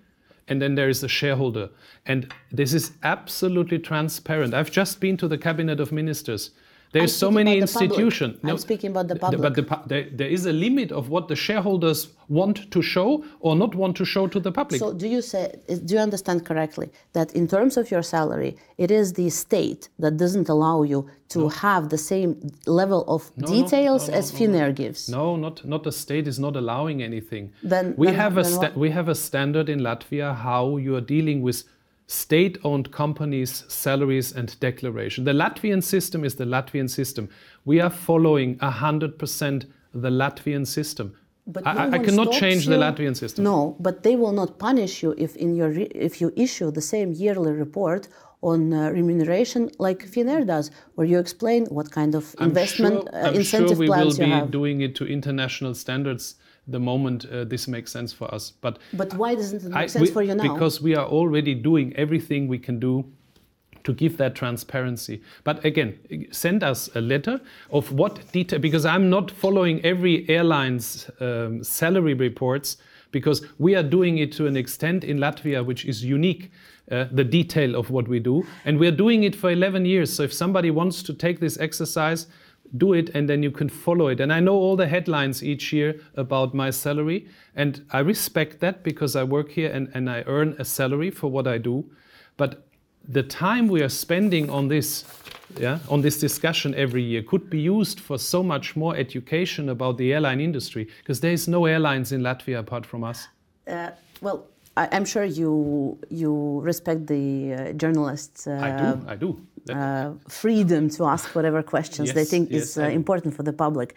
[0.48, 1.68] and then there is a shareholder.
[2.06, 4.54] And this is absolutely transparent.
[4.54, 6.52] I've just been to the cabinet of ministers.
[6.92, 8.38] There's so many institutions.
[8.42, 9.42] No, I'm speaking about the public.
[9.42, 13.54] But the, there, there is a limit of what the shareholders want to show or
[13.56, 14.80] not want to show to the public.
[14.80, 15.54] So do you say?
[15.84, 20.16] Do you understand correctly that in terms of your salary, it is the state that
[20.16, 21.48] doesn't allow you to no.
[21.48, 25.08] have the same level of no, details no, as Finnair gives?
[25.08, 27.52] No, not not the state is not allowing anything.
[27.62, 31.42] Then we then, have a we have a standard in Latvia how you are dealing
[31.42, 31.64] with
[32.06, 35.24] state owned companies' salaries and declaration.
[35.24, 37.28] The Latvian system is the Latvian system.
[37.64, 41.14] We are following 100% the Latvian system.
[41.48, 42.72] But I, no I cannot change you.
[42.72, 43.44] the Latvian system.
[43.44, 45.72] No, but they will not punish you if in your
[46.08, 48.08] if you issue the same yearly report
[48.42, 53.26] on uh, remuneration like Finnair does, where you explain what kind of investment I'm sure,
[53.26, 54.34] uh, incentive sure plans you have.
[54.34, 56.36] we will be doing it to international standards
[56.68, 58.50] the moment uh, this makes sense for us.
[58.50, 60.52] But but why doesn't it make I, sense we, for you now?
[60.52, 63.04] Because we are already doing everything we can do
[63.84, 65.22] to give that transparency.
[65.44, 71.08] But again, send us a letter of what detail, because I'm not following every airline's
[71.20, 72.78] um, salary reports,
[73.10, 76.50] because we are doing it to an extent in Latvia which is unique.
[76.88, 80.12] Uh, the detail of what we do, and we're doing it for 11 years.
[80.12, 82.28] So if somebody wants to take this exercise,
[82.76, 84.20] do it and then you can follow it.
[84.20, 88.82] And I know all the headlines each year about my salary, and I respect that
[88.82, 91.90] because I work here and, and I earn a salary for what I do.
[92.36, 92.65] But
[93.08, 95.04] the time we are spending on this,
[95.58, 99.96] yeah, on this discussion every year could be used for so much more education about
[99.98, 103.28] the airline industry because there is no airlines in Latvia apart from us.
[103.66, 103.90] Uh,
[104.20, 104.46] well,
[104.76, 108.46] I, am sure you you respect the uh, journalists.
[108.46, 109.06] Uh, I do.
[109.08, 109.40] I do.
[109.72, 113.52] Uh, freedom to ask whatever questions yes, they think yes, is uh, important for the
[113.52, 113.96] public.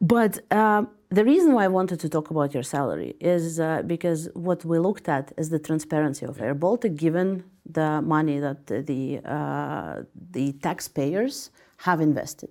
[0.00, 4.28] But um, the reason why I wanted to talk about your salary is uh, because
[4.34, 9.20] what we looked at is the transparency of Air Baltic, given the money that the
[9.24, 12.50] uh, the taxpayers have invested,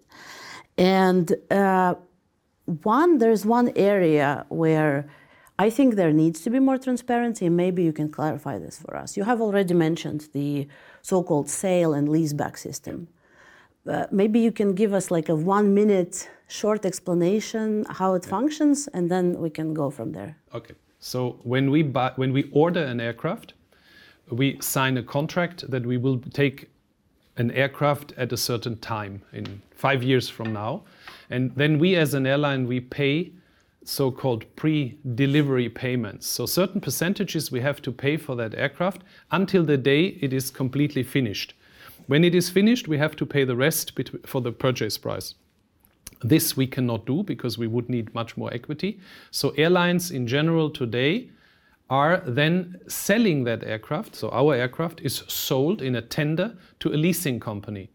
[0.77, 1.95] and uh,
[2.83, 5.09] one there's one area where.
[5.61, 8.95] I think there needs to be more transparency, and maybe you can clarify this for
[8.95, 9.17] us.
[9.17, 10.69] You have already mentioned the
[11.01, 13.09] so-called sale and leaseback system.
[13.89, 18.29] Uh, maybe you can give us like a one-minute short explanation how it yeah.
[18.29, 20.37] functions, and then we can go from there.
[20.53, 20.75] Okay.
[20.99, 23.53] So when we buy, when we order an aircraft,
[24.29, 26.69] we sign a contract that we will take
[27.37, 30.83] an aircraft at a certain time in five years from now,
[31.29, 33.31] and then we as an airline we pay
[33.85, 36.27] so-called pre-delivery payments.
[36.27, 40.51] So certain percentages we have to pay for that aircraft until the day it is
[40.51, 41.53] completely finished.
[42.09, 43.91] When it is finished, we have to pay the rest
[44.25, 45.35] for the purchase price.
[46.23, 48.99] This we cannot do because we would need much more equity.
[49.29, 51.29] So airlines in general today
[51.87, 54.15] are then selling that aircraft.
[54.15, 57.91] So our aircraft is sold in a tender to a leasing company.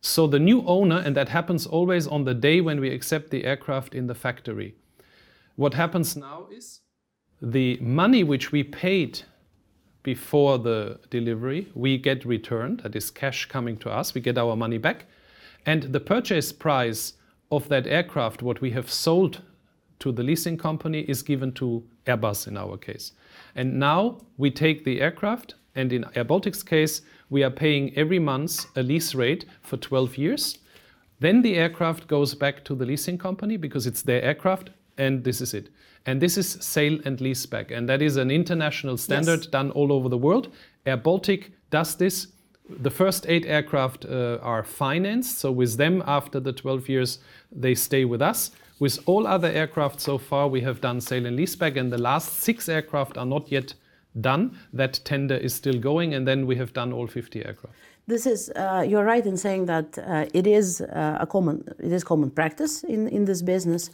[0.00, 3.44] So the new owner, and that happens always on the day when we accept the
[3.44, 4.74] aircraft in the factory.
[5.56, 6.80] What happens now is
[7.42, 9.20] the money which we paid
[10.02, 12.80] before the delivery, we get returned.
[12.80, 14.14] That is cash coming to us.
[14.14, 15.06] We get our money back.
[15.66, 17.14] And the purchase price
[17.50, 19.42] of that aircraft, what we have sold
[19.98, 23.12] to the leasing company, is given to Airbus in our case.
[23.54, 28.18] And now we take the aircraft, and in Air Baltic's case, we are paying every
[28.18, 30.58] month a lease rate for 12 years.
[31.20, 34.70] Then the aircraft goes back to the leasing company because it's their aircraft
[35.00, 35.70] and this is it.
[36.06, 39.46] And this is sale and leaseback, and that is an international standard yes.
[39.46, 40.48] done all over the world.
[40.86, 42.28] Air Baltic does this.
[42.68, 47.18] The first eight aircraft uh, are financed, so with them, after the 12 years,
[47.50, 48.50] they stay with us.
[48.78, 52.40] With all other aircraft so far, we have done sale and leaseback, and the last
[52.40, 53.74] six aircraft are not yet
[54.20, 54.56] done.
[54.72, 57.76] That tender is still going, and then we have done all 50 aircraft.
[58.06, 61.92] This is uh, you're right in saying that uh, it is uh, a common it
[61.92, 63.90] is common practice in, in this business.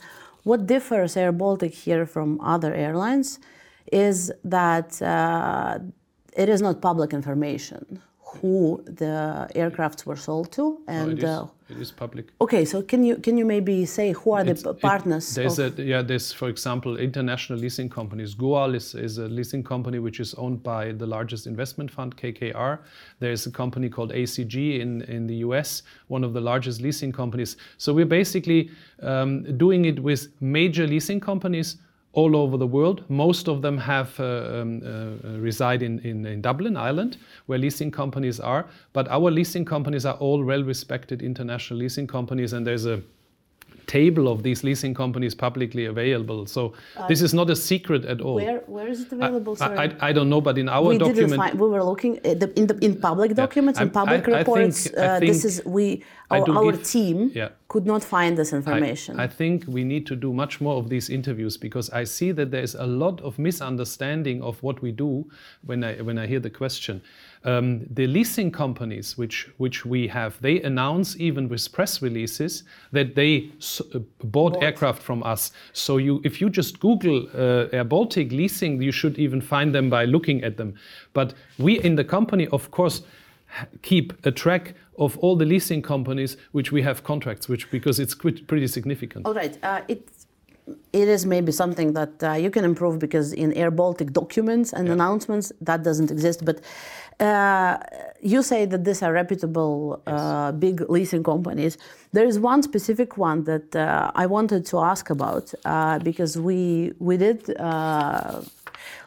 [0.47, 3.41] What differs Air Baltic here from other airlines
[3.91, 5.81] is that uh,
[6.37, 11.25] it is not public information who the aircrafts were sold to, and no, it, is,
[11.25, 12.27] uh, it is public.
[12.41, 12.65] okay.
[12.65, 15.35] So can you can you maybe say who are the It's- it- partners?
[15.35, 16.03] there's of- a yeah.
[16.03, 18.35] There's for example international leasing companies.
[18.35, 22.81] Goal is, is a leasing company which is owned by the largest investment fund KKR.
[23.21, 27.57] There's a company called ACG in in the US, one of the largest leasing companies.
[27.79, 28.71] So we're basically
[29.03, 31.77] um, doing it with major leasing companies
[32.17, 33.05] all over the world.
[33.09, 37.91] Most of them have uh, um, uh, reside in, in, in Dublin, Ireland, where leasing
[37.91, 38.67] companies are.
[38.95, 43.03] But our leasing companies are all well-respected international leasing companies, and there's a
[43.87, 46.47] table of these leasing companies publicly available.
[46.47, 46.73] So
[47.09, 48.35] this is not a secret at all.
[48.37, 49.57] where where is it available?
[49.61, 49.85] I.
[49.85, 51.61] I, I don't know, but in our we document, didn't find.
[51.61, 54.25] We were looking at the, in the in public documents, in I'm- I- public I
[54.25, 54.79] think- reports.
[54.97, 57.51] I uh, this is we our, our give- team Yeah.
[57.69, 59.21] could not find this information.
[59.21, 62.51] I, think we need to do much more of these interviews because I see that
[62.51, 65.27] there is a lot of misunderstanding of what we do
[65.69, 67.03] when I when I hear the question.
[67.47, 73.15] Um, the leasing companies which which we have, they announce even with press releases that
[73.15, 75.53] they s- uh, bought, aircraft from us.
[75.73, 79.89] So you, if you just Google uh, Air Baltic leasing, you should even find them
[79.89, 80.75] by looking at them.
[81.13, 83.03] But we in the company, of course
[83.83, 88.13] keep a track of all the leasing companies which we have contracts which because it's
[88.13, 89.57] quite, pretty significant All right.
[89.63, 90.09] Uh, it
[90.93, 94.89] it is maybe something that uh, you can improve because in Air Baltic documents and
[94.89, 96.45] announcements that doesn't exist.
[96.45, 96.61] But
[97.21, 97.79] uh,
[98.23, 101.79] you say that these are reputable uh, big leasing companies.
[102.13, 106.93] There is one specific one that uh, I wanted to ask about uh, because we
[106.99, 107.59] we did.
[107.59, 108.43] Uh,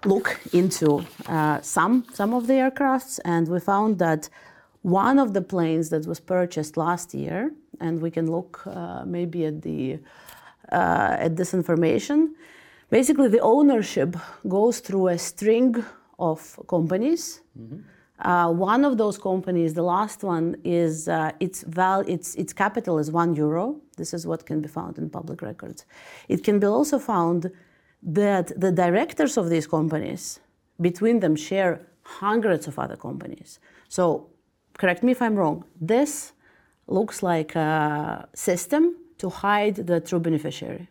[0.05, 4.29] look into uh, some some of the aircrafts, and we found that
[4.81, 9.45] one of the planes that was purchased last year, and we can look uh, maybe
[9.45, 9.99] at the
[10.71, 12.35] uh, at this information.
[12.89, 14.15] Basically, the ownership
[14.47, 15.83] goes through a string
[16.17, 17.41] of companies.
[18.21, 22.99] Uh, one of those companies, the last one, is uh, its val its its capital
[22.99, 23.79] is one euro.
[23.97, 25.85] This is what can be found in public records.
[26.27, 27.51] It can be also found
[28.03, 30.39] that the directors of these companies,
[30.81, 33.59] between them, share hundreds of other companies.
[33.87, 34.27] So,
[34.77, 35.63] correct me if I'm wrong.
[35.79, 36.33] This
[36.87, 40.87] looks like a system to hide the true beneficiary.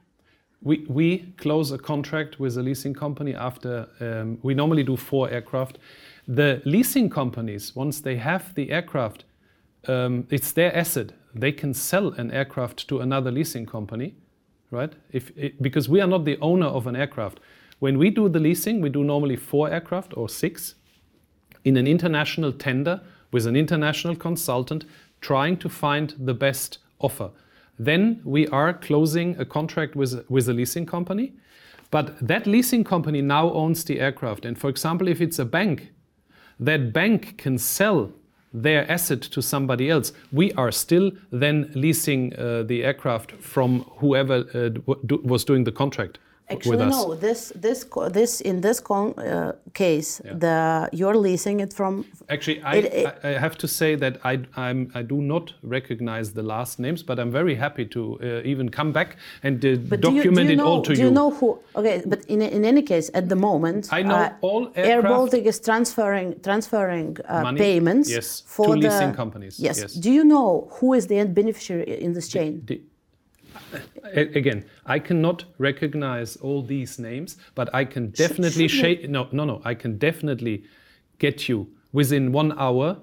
[0.60, 5.30] we, we close a contract with a leasing company after um, we normally do four
[5.30, 5.78] aircraft
[6.28, 9.24] the leasing companies once they have the aircraft
[9.88, 14.14] um, it's their asset they can sell an aircraft to another leasing company
[14.70, 17.40] right if it, because we are not the owner of an aircraft
[17.80, 20.74] when we do the leasing we do normally four aircraft or six
[21.64, 23.00] in an international tender
[23.32, 24.84] with an international consultant
[25.20, 27.30] trying to find the best offer.
[27.78, 31.34] Then we are closing a contract with, with a leasing company.
[31.90, 34.44] But that leasing company now owns the aircraft.
[34.44, 35.90] And for example, if it's a bank,
[36.60, 38.12] that bank can sell
[38.52, 40.12] their asset to somebody else.
[40.32, 46.18] We are still then leasing uh, the aircraft from whoever uh, was doing the contract
[46.50, 47.14] Actually, no.
[47.14, 52.04] This, this, this, in this con- uh, case, the you're leasing it from.
[52.28, 56.32] Actually, I, It- it- I, have to say that I, I'm, I do not recognize
[56.32, 60.00] the last names, but I'm very happy to uh, even come back and uh, But
[60.00, 61.58] do you, document do you it know, all to do you know who?
[61.76, 65.44] Okay, but in, in any case, at the moment, uh, I know all Air Baltic
[65.44, 69.78] is transferring transferring uh, payments Yes, for to the leasing companies, Yes.
[69.78, 69.92] yes.
[69.94, 72.62] Do you know who is the end beneficiary in this chain?
[72.66, 72.80] The-
[74.14, 79.08] again, I cannot recognize all these names, but I can definitely shake.
[79.08, 79.60] No, no, no.
[79.64, 80.64] I can definitely
[81.18, 82.96] get you within one hour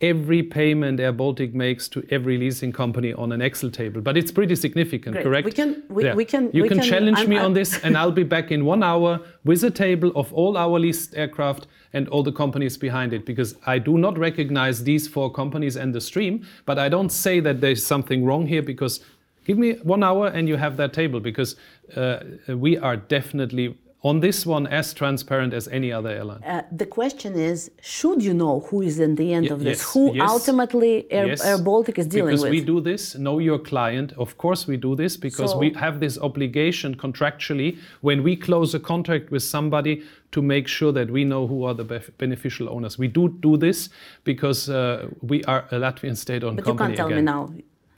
[0.00, 4.00] every payment Air Baltic makes to every leasing company on an Excel table.
[4.00, 5.22] But it's pretty significant, Great.
[5.24, 5.44] correct?
[5.44, 7.78] We can- we- we can- You we can, can- challenge I'm- me I'm- on this,
[7.84, 11.68] and I'll be back in one hour with a table of all our leased aircraft
[11.92, 13.24] and all the companies behind it.
[13.24, 17.38] Because I do not recognize these four companies and the stream, but I don't say
[17.38, 18.98] that there's something wrong here because
[19.44, 21.56] give me one hour and you have that table because
[21.96, 26.42] uh, we are definitely on this one as transparent as any other airline.
[26.42, 29.78] Uh, the question is, should you know who is in the end of this?
[29.78, 32.50] yes, who yes, ultimately Air, Yes, Air Baltic is dealing because with?
[32.50, 34.12] Because we do this, know your client.
[34.14, 38.74] Of course, we do this because So- we have this obligation contractually when we close
[38.74, 40.02] a contract with somebody
[40.32, 41.84] to make sure that we know who are the
[42.18, 42.98] beneficial owners.
[42.98, 43.88] We do do this
[44.24, 46.88] because uh, we are a Latvian state-owned but you company.
[46.88, 47.18] can't tell again.
[47.18, 47.50] me now.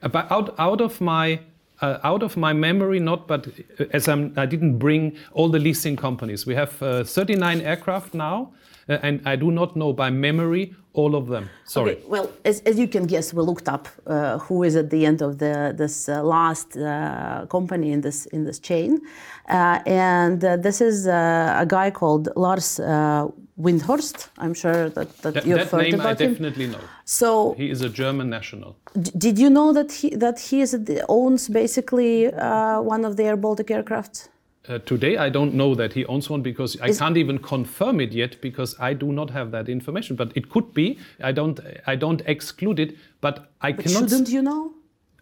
[0.04, 1.40] About out, out of my
[1.80, 5.58] uh, out of my memory, not, but uh, as I'm, I didn't bring all the
[5.58, 6.46] leasing companies.
[6.46, 8.52] We have uh, 39 aircraft now,
[8.88, 11.50] uh, and I do not know by memory all of them.
[11.64, 11.92] Sorry.
[11.92, 15.04] Okay, well, as, as you can guess, we looked up uh, who is at the
[15.04, 16.74] end of the this uh, last
[17.48, 19.00] company in this in this chain,
[19.46, 22.78] and this is a guy called Lars
[23.58, 24.28] Windhorst.
[24.38, 26.32] I'm sure that, that, That, you've that heard name I about him.
[26.32, 26.80] definitely know.
[27.04, 28.76] So, He is a German national.
[29.00, 30.74] d- did you know that he that he is
[31.08, 34.28] owns basically uh, one of the Air Baltic aircrafts?
[34.66, 38.00] Uh, today, I don't know that he owns one because I Is- can't even confirm
[38.00, 40.16] it yet because I do not have that information.
[40.16, 40.98] But it could be.
[41.22, 41.60] I don't.
[41.86, 42.96] I don't exclude it.
[43.20, 43.98] But I But cannot.
[44.10, 44.72] shouldn't you know?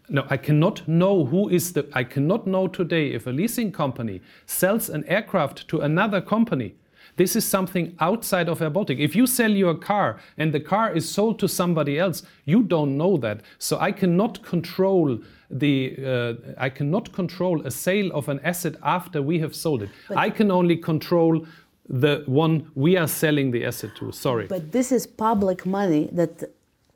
[0.09, 1.83] No, I cannot know who is the.
[1.93, 6.75] I cannot know today if a leasing company sells an aircraft to another company.
[7.15, 8.99] This is something outside of Air Baltic.
[8.99, 12.97] If you sell your car and the car is sold to somebody else, you don't
[12.97, 13.41] know that.
[13.59, 15.19] So I cannot control
[15.51, 15.95] the.
[16.03, 19.89] Uh, I cannot control a sale of an asset after we have sold it.
[20.15, 21.45] I can only control
[21.87, 24.11] the one we are selling the asset to.
[24.11, 24.47] Sorry.
[24.47, 26.43] But this is public money that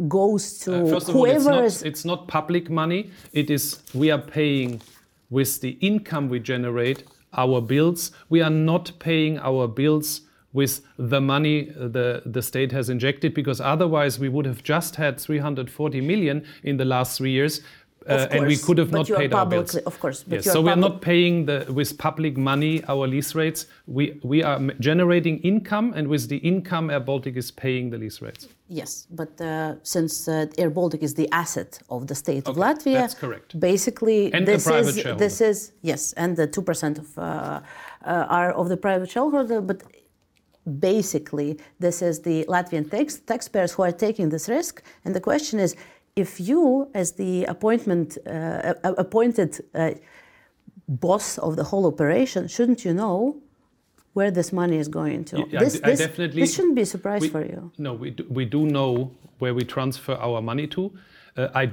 [0.08, 3.10] goes to Uh, First of all, it's not, it's not public money.
[3.34, 4.82] It is we are paying
[5.30, 7.04] with the income we generate
[7.38, 8.12] our bills.
[8.30, 10.22] We are not paying our bills
[10.54, 14.96] with the money uh, the, the state has injected because otherwise we would have just
[14.96, 17.62] had 340 million in the last three years.
[18.10, 19.72] Uh, and we could have but not paid our bills.
[19.72, 23.08] publicly- of course, but Yes, so we are not paying the, with public money our
[23.08, 23.68] lease rates.
[23.86, 28.22] We, we are generating income, and with the income, Air Baltic is paying the lease
[28.22, 28.48] rates.
[28.70, 32.96] Yes, but uh, since uh, Air Baltic is the asset of the state of Latvia,
[33.02, 33.60] that's correct.
[33.60, 35.16] Basically, And this is shareholder.
[35.26, 39.62] this is yes, and the two percent of uh, uh, are of the private shareholder,
[39.62, 39.84] but
[40.80, 44.84] basically this is the Latvian tax, taxpayers who are taking this risk.
[45.06, 45.76] And the question is,
[46.18, 49.92] if you, as the appointment uh, appointed uh,
[50.88, 53.38] boss of the whole operation, shouldn't you know?
[54.14, 55.38] Where this money is going to?
[55.38, 57.72] Yeah, I this, this, definitely- this shouldn't be a surprise we- for you.
[57.78, 60.92] No, we do, we do know where we transfer our money to.
[61.38, 61.72] Uh, I,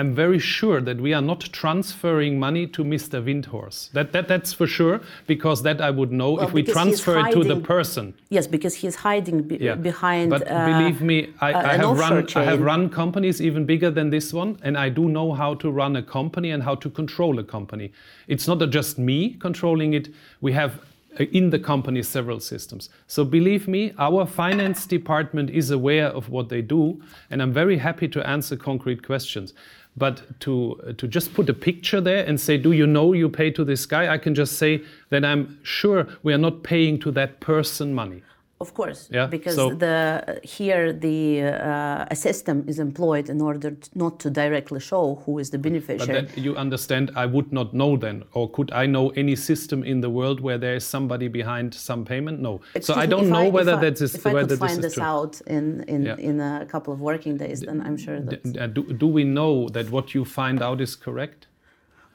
[0.00, 3.22] am very sure that we are not transferring money to Mr.
[3.22, 3.92] Windhorst.
[3.92, 7.32] That, that, that's for sure, because that I would know Well, if we transfer it
[7.32, 8.14] to the person.
[8.28, 9.74] Yes, because he's hiding be- Yeah.
[9.76, 10.30] behind.
[10.30, 13.90] But uh, believe me, I, uh, I have run I have run companies even bigger
[13.90, 16.90] than this one, and I do know how to run a company and how to
[16.90, 17.92] control a company.
[18.26, 20.08] It's not just me controlling it.
[20.40, 20.80] We have
[21.20, 22.88] uh, in the company several systems.
[23.06, 27.00] So believe me, our finance department is aware of what they do,
[27.30, 29.54] and I'm very happy to answer concrete questions.
[29.96, 33.50] But to, to just put a picture there and say, do you know you pay
[33.52, 34.12] to this guy?
[34.12, 38.22] I can just say that I'm sure we are not paying to that person money.
[38.60, 43.70] Of course, Yeah, because so- the here the uh, a system is employed in order
[43.72, 46.12] t- not to directly show who is the But beneficiary.
[46.26, 50.00] then you understand, I would not know then, or could I know any system in
[50.00, 52.40] the world where there is somebody behind some payment?
[52.40, 52.60] No.
[52.80, 54.94] so I don't know if whether I, that is if I could this find is
[54.94, 55.64] this out in
[55.94, 56.16] in, Yeah.
[56.30, 58.40] in a couple of working days, then I'm sure that.
[58.56, 61.40] Uh, do, do we know that what you find out is correct?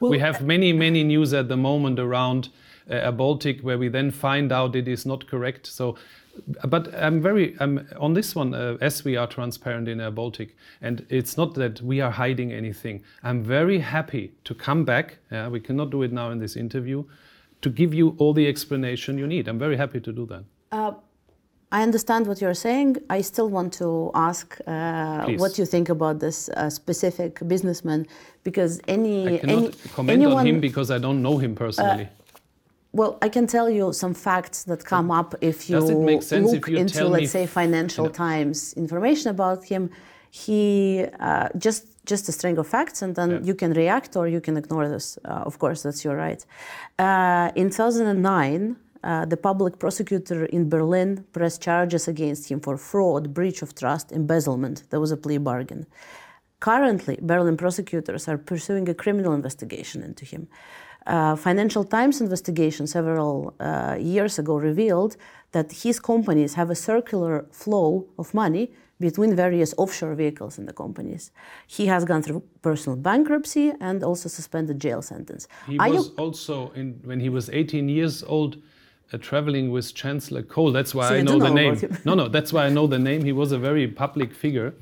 [0.00, 2.50] Well, we have many, many news at the moment around uh,
[2.88, 5.66] Air Baltic where we then find out it is not correct.
[5.66, 5.96] So,
[6.68, 10.56] but I'm very I'm on this one uh, as we are transparent in Air Baltic,
[10.80, 13.02] and it's not that we are hiding anything.
[13.22, 15.18] I'm very happy to come back.
[15.30, 17.04] Yeah, we cannot do it now in this interview,
[17.62, 19.48] to give you all the explanation you need.
[19.48, 20.44] I'm very happy to do that.
[21.72, 22.96] I understand what you're saying.
[23.10, 28.06] I still want to ask uh, what you think about this uh, specific businessman,
[28.42, 32.08] because any I cannot any comment anyone, on him because I don't know him personally.
[32.92, 36.22] Well, I can tell you some facts that come up if you Does it make
[36.22, 39.90] sense look if you into, let's say, Financial Times information about him.
[40.30, 43.40] He uh, just just a string of facts, and then Yeah.
[43.48, 45.18] you can react or you can ignore this.
[45.24, 46.44] Uh, of course, that's your right.
[46.98, 53.32] Uh, in 2009, uh, the public prosecutor in Berlin pressed charges against him for fraud,
[53.34, 54.84] breach of trust, embezzlement.
[54.90, 55.86] There was a plea bargain.
[56.60, 60.48] Currently, Berlin prosecutors are pursuing a criminal investigation into him.
[61.10, 65.16] Uh, Financial Times investigation several uh, years ago revealed
[65.50, 68.70] that his companies have a circular flow of money
[69.00, 71.32] between various offshore vehicles in the companies.
[71.66, 75.48] He has gone through personal bankruptcy and also suspended jail sentence.
[75.66, 78.58] He Are was you, also in when he was 18 years old,
[79.12, 80.70] uh, traveling with Chancellor Kohl.
[80.70, 81.98] That's why So I do know the name.
[82.04, 83.24] no, no, that's why I know the name.
[83.24, 84.74] He was a very public figure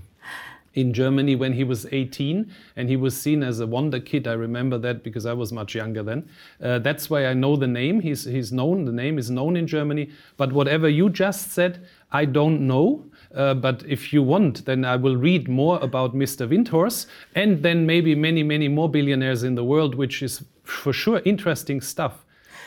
[0.78, 4.28] in Germany when he was 18, and he was seen as a wonder kid.
[4.28, 6.28] I remember that because I was much younger then.
[6.62, 8.00] Uh, that's why I know the name.
[8.00, 8.84] He's he's known.
[8.84, 10.10] The name is known in Germany.
[10.36, 13.04] But whatever you just said, I don't know.
[13.34, 16.48] Uh, but if you want, then I will read more about Mr.
[16.48, 21.20] Windhorst and then maybe many, many more billionaires in the world, which is for sure
[21.24, 22.24] interesting stuff.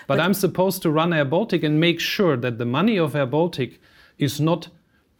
[0.07, 3.25] But, I'm supposed to run Air Baltic and make sure that the money of Air
[3.25, 3.79] Baltic
[4.17, 4.67] is not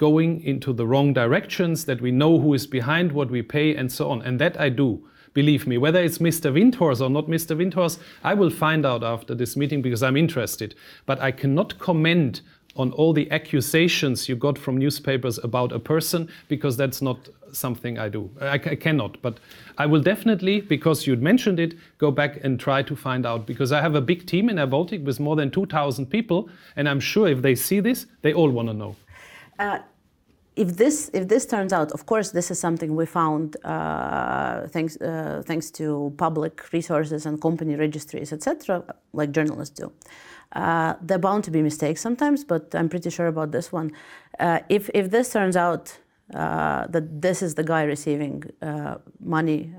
[0.02, 3.92] going into the wrong directions, that we know who is behind what we pay, and
[3.92, 4.20] so on.
[4.24, 5.08] And that I do.
[5.36, 6.52] Believe me, whether it's Mr.
[6.52, 7.56] Windhorst or not Mr.
[7.56, 10.74] Windhorst, I will find out after this meeting because I'm interested.
[11.06, 12.42] But I cannot comment
[12.76, 18.00] on all the accusations you got from newspapers about a person because that's not something
[18.00, 18.28] I do.
[18.42, 19.40] I, I, cannot, but
[19.78, 23.46] I will definitely, because you'd mentioned it, go back and try to find out.
[23.46, 26.90] Because I have a big team in Air Baltic with more than 2,000 people, and
[26.90, 28.96] I'm sure if they see this, they all want to know.
[29.60, 29.78] Uh,
[30.56, 34.98] if this if this turns out, of course, this is something we found uh, thanks
[35.00, 38.84] uh, thanks to public resources and company registries, etc.,
[39.14, 39.92] like journalists do.
[40.52, 43.92] Uh, they're bound to be mistakes sometimes, but I'm pretty sure about this one.
[44.40, 45.98] Uh, if if this turns out
[46.34, 49.74] uh, that this is the guy receiving uh, money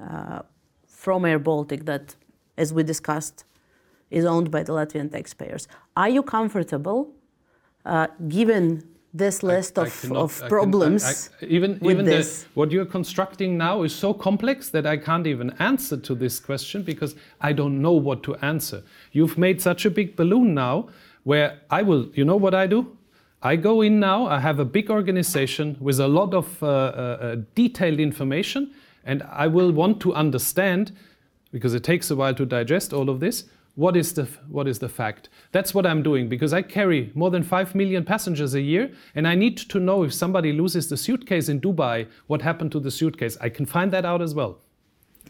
[0.86, 2.14] from Air Baltic that,
[2.56, 3.44] as we discussed,
[4.10, 7.12] is owned by the Latvian taxpayers, are you comfortable,
[8.28, 11.30] given this list I, of, I cannot, of problems.
[11.40, 15.50] I, even even the, what you're constructing now is so complex that I can't even
[15.58, 18.82] answer to this question because I don't know what to answer.
[19.12, 20.88] You've made such a big balloon now
[21.24, 22.96] where I will, you know what I do?
[23.42, 26.70] I go in now, I have a big organization with a lot of uh, uh,
[26.70, 28.70] uh detailed information,
[29.04, 30.92] and I will want to understand,
[31.50, 33.44] because it takes a while to digest all of this,
[33.74, 35.28] what is the what is the fact?
[35.52, 39.26] That's what i'm doing because i carry more than 5 million passengers a year and
[39.26, 42.90] i need to know if somebody loses the suitcase in dubai what happened to the
[42.90, 43.38] suitcase?
[43.40, 44.58] I can find that out as well.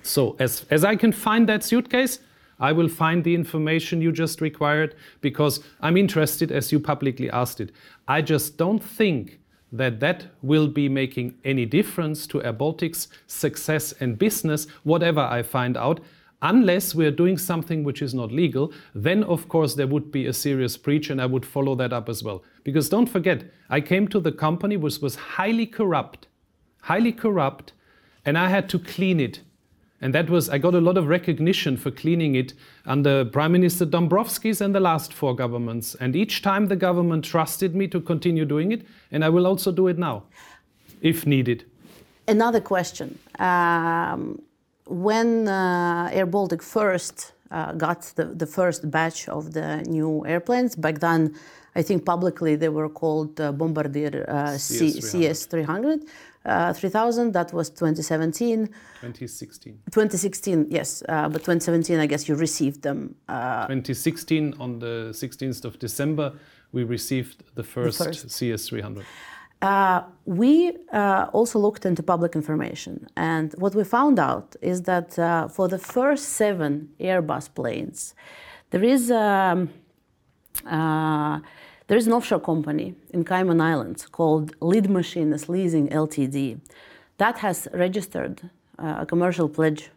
[0.03, 2.19] So as as i can find that suitcase
[2.59, 7.61] i will find the information you just required because i'm interested as you publicly asked
[7.61, 7.71] it.
[8.09, 9.39] I just don't think
[9.75, 15.43] that that will be making any difference to air baltic's success and business whatever i
[15.43, 16.01] find out
[16.43, 20.33] unless we're doing something which is not legal, then of course there would be a
[20.33, 22.43] serious breach and I would follow that up as well.
[22.65, 26.27] Because don't forget, I came to the company which was highly corrupt,
[26.81, 27.73] highly corrupt,
[28.25, 29.41] and I had to clean it.
[30.01, 32.55] And that was, I got a lot of recognition for cleaning it
[32.87, 35.95] under Prime Minister Dombrovskis and the last four governments.
[36.01, 39.71] And each time the government trusted me to continue doing it, and I will also
[39.71, 40.25] do it now,
[41.03, 41.65] if needed.
[42.27, 43.17] Another question.
[43.39, 44.43] Um,
[44.87, 50.75] when uh, Air Baltic first uh, got the, the first batch of the new airplanes,
[50.77, 51.35] back then,
[51.75, 54.25] I think publicly they were called uh, Bombardier
[54.59, 56.05] CS 300.
[56.45, 62.83] Uh, 3000 that was 2017 2016 2016 yes uh, but 2017 i guess you received
[62.83, 66.33] them uh, 2016 on the 16th of december
[66.73, 68.31] we received the first, the first.
[68.33, 69.05] cs 300
[69.63, 75.19] uh, we uh, also looked into public information, and what we found out is that
[75.19, 78.15] uh, for the first seven Airbus planes,
[78.71, 79.71] there is um,
[80.67, 81.39] uh,
[81.87, 86.61] there is an offshore company in Cayman Islands called Lead Machines Leasing Ltd.
[87.19, 88.41] that has registered
[88.79, 89.91] uh, a commercial pledge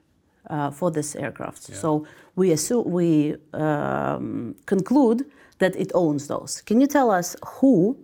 [0.50, 1.70] uh, for this aircraft.
[1.70, 1.76] Yeah.
[1.76, 2.06] So
[2.36, 5.26] we assume we um, conclude
[5.60, 6.62] that it owns those.
[6.62, 7.98] Can you tell us who?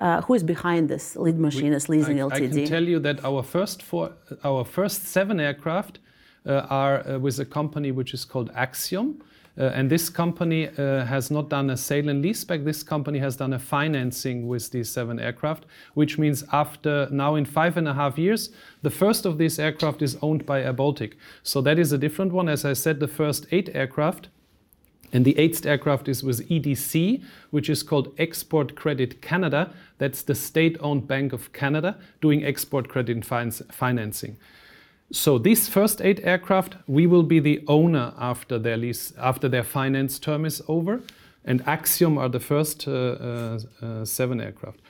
[0.00, 2.32] Uh, who is behind this lead machine as leasing I, Ltd?
[2.32, 4.12] I can tell you that our first four,
[4.44, 5.98] our first seven aircraft
[6.46, 9.20] uh, are uh, with a company which is called Axiom.
[9.58, 12.64] Uh, and this company uh, has not done a sale and leaseback.
[12.64, 17.44] This company has done a financing with these seven aircraft, which means after now in
[17.44, 18.50] five and a half years,
[18.82, 21.16] the first of these aircraft is owned by Air Baltic.
[21.42, 22.48] So that is a different one.
[22.48, 24.28] As I said, the first eight aircraft
[25.12, 29.72] and the eighth aircraft is with EDC, which is called Export Credit Canada.
[29.98, 34.36] That's the state owned Bank of Canada doing export credit financing.
[35.10, 39.64] So these first eight aircraft, we will be the owner after their lease, after their
[39.64, 41.00] finance term is over,
[41.46, 44.80] and Axiom are the first uh, uh, uh, seven aircraft.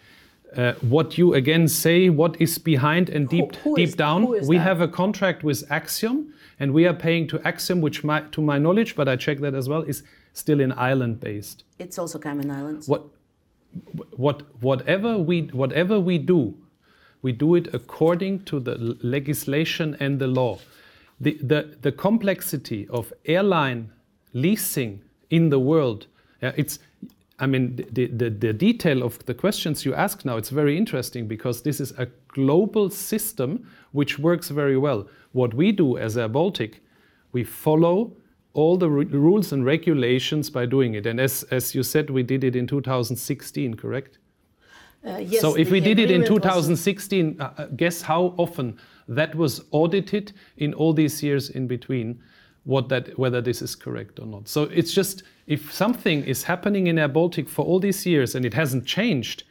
[0.56, 4.26] Uh, what you again say, what is behind and deep who, who deep is, down,
[4.26, 4.62] we that?
[4.62, 8.58] have a contract with Axiom and we are paying to Axiom, which my, to my
[8.58, 10.02] knowledge, but I checked that as well, is
[10.32, 11.64] still in Ireland based.
[11.78, 12.88] It's also Cayman Islands.
[12.88, 13.04] What,
[14.16, 16.54] what, whatever, we, whatever we do,
[17.22, 20.58] we do it according to the legislation and the law.
[21.20, 23.90] The, the, the complexity of airline
[24.32, 26.06] leasing in the world,
[26.42, 26.78] uh, it's,
[27.38, 31.26] I mean, the, the, the, detail of the questions you ask now, it's very interesting
[31.26, 32.06] because this is a
[32.38, 33.50] global system
[33.92, 35.08] which works very well.
[35.32, 36.82] What we do as Air Baltic,
[37.32, 38.12] we follow
[38.54, 41.06] all the rules and regulations by doing it.
[41.06, 44.18] And as, as you said, we did it in 2016, correct?
[45.06, 49.34] Uh, yes, so if we did it in 2016, uh, uh, guess how often that
[49.34, 52.20] was audited in all these years in between,
[52.64, 54.48] what that, whether this is correct or not.
[54.48, 58.44] So it's just, if something is happening in Air Baltic for all these years and
[58.44, 59.44] it hasn't changed,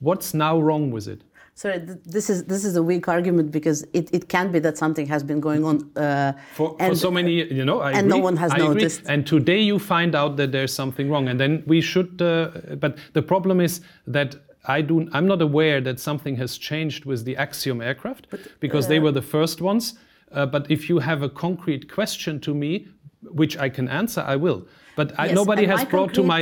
[0.00, 1.22] what's now wrong with it?
[1.58, 5.08] Sorry, this is this is a weak argument because it, it can be that something
[5.08, 7.50] has been going on uh, for, and, for so many years.
[7.50, 9.00] You know, I and agree, no one has I noticed.
[9.00, 9.14] Agree.
[9.14, 12.22] And today you find out that there's something wrong, and then we should.
[12.22, 14.36] Uh, but the problem is that
[14.66, 15.08] I do.
[15.12, 19.00] I'm not aware that something has changed with the Axiom aircraft but, because uh, they
[19.00, 19.94] were the first ones.
[20.30, 22.86] Uh, but if you have a concrete question to me,
[23.22, 24.68] which I can answer, I will.
[24.98, 26.40] But yes, I, nobody has brought to my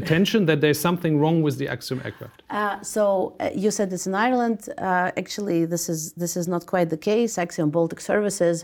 [0.00, 2.36] attention that there's something wrong with the Axiom aircraft.
[2.50, 3.04] Uh, so
[3.40, 4.58] uh, you said this in Ireland.
[4.66, 7.30] Uh, actually, this is this is not quite the case.
[7.46, 8.56] Axiom Baltic Services,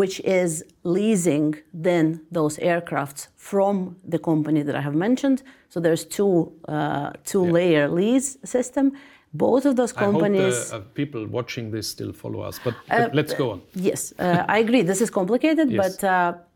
[0.00, 0.50] which is
[0.84, 1.48] leasing
[1.90, 2.06] then
[2.38, 3.74] those aircrafts from
[4.14, 5.38] the company that I have mentioned.
[5.72, 6.34] So there's two
[6.74, 7.56] uh, two yeah.
[7.56, 8.86] layer lease system.
[9.46, 10.54] Both of those companies.
[10.54, 13.58] I hope the, uh, people watching this still follow us, but, but let's go on.
[13.90, 14.00] Yes,
[14.54, 14.82] I agree.
[14.92, 15.80] This is complicated, yes.
[15.82, 15.96] but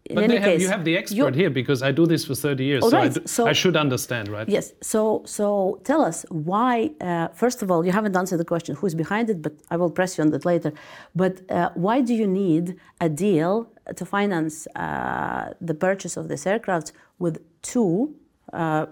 [0.08, 2.34] in but any have, case, you have the expert here because I do this for
[2.34, 3.10] 30 years, so, right.
[3.10, 4.48] I, do, so, I, should understand, right?
[4.48, 4.72] Yes.
[4.80, 6.90] So, so tell us why.
[7.00, 9.90] Uh, first of all, you haven't answered the question who's behind it, but I will
[9.90, 10.72] press you on that later.
[11.14, 16.46] But uh, why do you need a deal to finance uh, the purchase of this
[16.46, 18.14] aircraft with two
[18.52, 18.86] uh,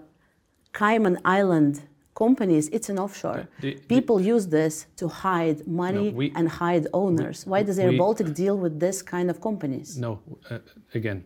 [0.73, 1.87] Cayman Island
[2.17, 3.47] companies, it's an offshore.
[3.87, 7.45] People use this to hide money no, we, and hide owners.
[7.45, 9.97] We, Why does Air Baltic deal with this kind of companies?
[9.97, 10.19] No,
[10.49, 10.59] uh,
[10.95, 11.23] again,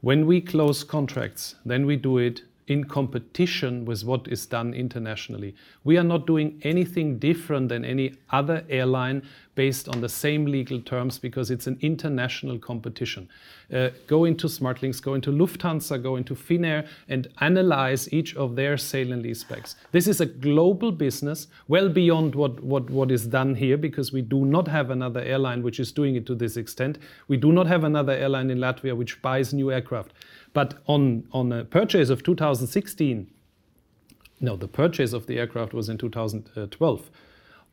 [0.00, 5.54] when we close contracts, then we do it in competition with what is done internationally.
[5.84, 9.22] We are not doing anything different than any other airline
[9.54, 13.28] based on the same legal terms because it's an international competition.
[13.72, 18.76] Uh, go into SmartLynx, go into Lufthansa, go into Finnair, and analyze each of their
[18.76, 19.74] sale and leasebacks.
[19.92, 24.22] This is a global business, well beyond what, what, what is done here, because we
[24.22, 26.98] do not have another airline which is doing it to this extent.
[27.28, 30.12] We do not have another airline in Latvia which buys new aircraft.
[30.54, 33.30] But on, on a purchase of 2016,
[34.40, 37.10] no, the purchase of the aircraft was in 2012.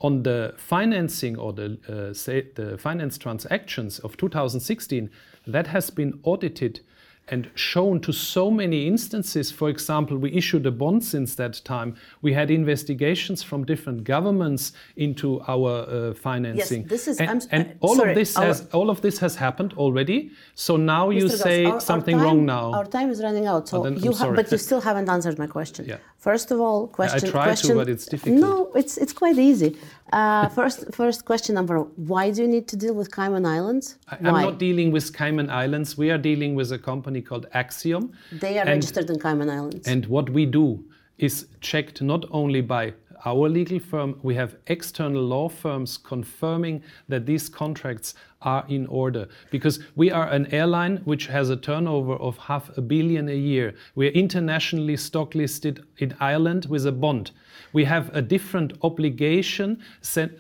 [0.02, 2.14] On the financing or the, uh,
[2.56, 5.10] the finance transactions of 2016,
[5.48, 6.82] that has been audited
[7.28, 9.52] and shown to so many instances.
[9.52, 11.96] For example, we issued a bond since that time.
[12.22, 16.82] We had investigations from different governments into our uh, financing.
[16.82, 17.22] Yes, this is.
[17.22, 20.32] And, and all sorry, of this our, has all of this has happened already.
[20.56, 21.20] So now Mr.
[21.20, 22.74] you say our, something our time, wrong now.
[22.74, 23.70] Our time is running out.
[23.70, 25.86] So oh, you ha- but you still haven't answered my question.
[25.86, 25.98] Yeah.
[26.18, 27.30] First of all, question.
[27.30, 28.42] I try question, to, but it's difficult.
[28.42, 29.78] No, it's it's quite easy.
[30.12, 33.98] Uh, first, first question number: Why do you need to deal with Cayman Islands?
[34.10, 35.98] I, am not dealing with Cayman Islands.
[35.98, 38.12] We are dealing with a company called Axiom.
[38.32, 39.88] They are and, registered in Cayman Islands.
[39.88, 40.84] And what we do
[41.18, 42.94] is checked not only by
[43.26, 49.28] our legal firm, we have external law firms confirming that these contracts are in order.
[49.52, 53.76] Because we are an airline which has a turnover of half a billion a year.
[53.96, 57.32] We're internationally stock listed in Ireland with a bond.
[57.74, 59.82] We have a different obligation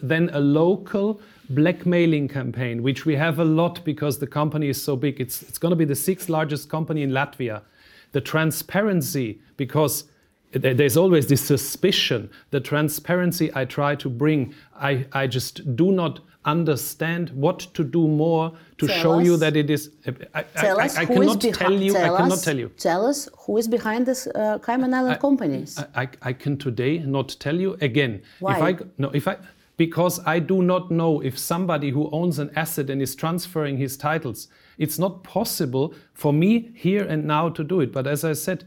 [0.02, 4.95] than a local blackmailing campaign, which we have a lot because the company is so
[4.95, 5.22] big.
[5.22, 7.62] It's, it's going to be the sixth largest company in Latvia.
[8.12, 10.06] The transparency, because
[10.52, 12.30] there's always this suspicion.
[12.49, 18.07] The transparency I try to bring, I, I just do not understand what to do
[18.07, 19.91] more to tell show us, you that it is.
[20.34, 21.94] I, tell I, us I, I cannot tell you.
[21.94, 22.69] Tell I cannot us, tell you.
[22.78, 25.80] Tell us who is behind this uh, Cayman Island companies.
[25.95, 28.23] I, I, can today not tell you again.
[28.40, 28.56] Why?
[28.56, 29.38] If I no, if I
[29.78, 33.98] because I do not know if somebody who owns an asset and is transferring his
[33.98, 34.48] titles,
[34.78, 37.91] it's not possible for me here and now to do it.
[37.91, 38.65] But as I said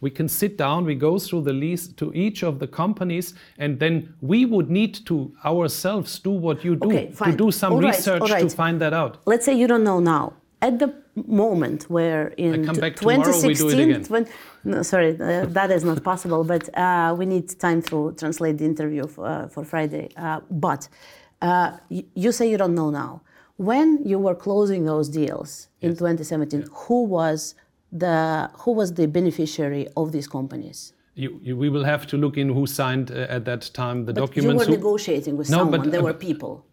[0.00, 3.78] we can sit down, we go through the lease to each of the companies, and
[3.78, 8.30] then we would need to ourselves do what you do, okay, to do some research
[8.30, 8.48] right.
[8.48, 9.18] to find that out.
[9.26, 10.34] Let's say you don't know now.
[10.62, 10.94] At the
[11.26, 14.30] moment where in 2016, 20,
[14.64, 18.64] no, sorry, uh, that is not possible, but uh, we need time to translate the
[18.64, 20.10] interview for, uh, for Friday.
[20.16, 20.88] Uh, but
[21.42, 23.22] uh, you say you don't know now.
[23.56, 26.66] When you were closing those deals in 2017, yeah.
[26.70, 27.54] who was
[27.92, 30.92] the who was the beneficiary of these companies?
[31.14, 34.12] You, you, we will have to look in who signed uh, at that time the
[34.12, 34.66] but documents.
[34.66, 35.82] You were negotiating with no, someone.
[35.82, 36.66] But, there were people.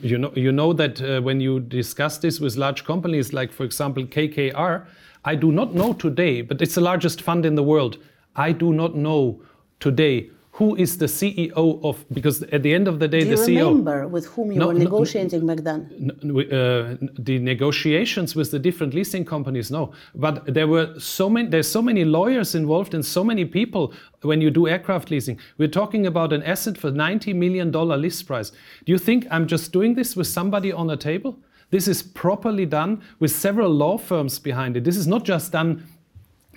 [0.00, 3.64] You know, you know that uh, when you discuss this with large companies, like for
[3.64, 4.86] example KKR,
[5.24, 7.98] I do not know today, but it's the largest fund in the world.
[8.36, 9.42] I do not know
[9.80, 13.36] today who is the CEO of because at the end of the day Do the
[13.36, 13.68] CEO.
[13.68, 16.10] remember with whom you no, were negotiating no, back then?
[16.22, 19.92] No, uh, the negotiations with the different leasing companies, no.
[20.14, 21.48] But there were so many.
[21.48, 23.92] There's so many lawyers involved and so many people
[24.22, 25.38] when you do aircraft leasing.
[25.58, 28.50] We're talking about an asset for 90 million dollar list price.
[28.86, 31.38] Do you think I'm just doing this with somebody on a table?
[31.70, 34.84] This is properly done with several law firms behind it.
[34.84, 35.84] This is not just done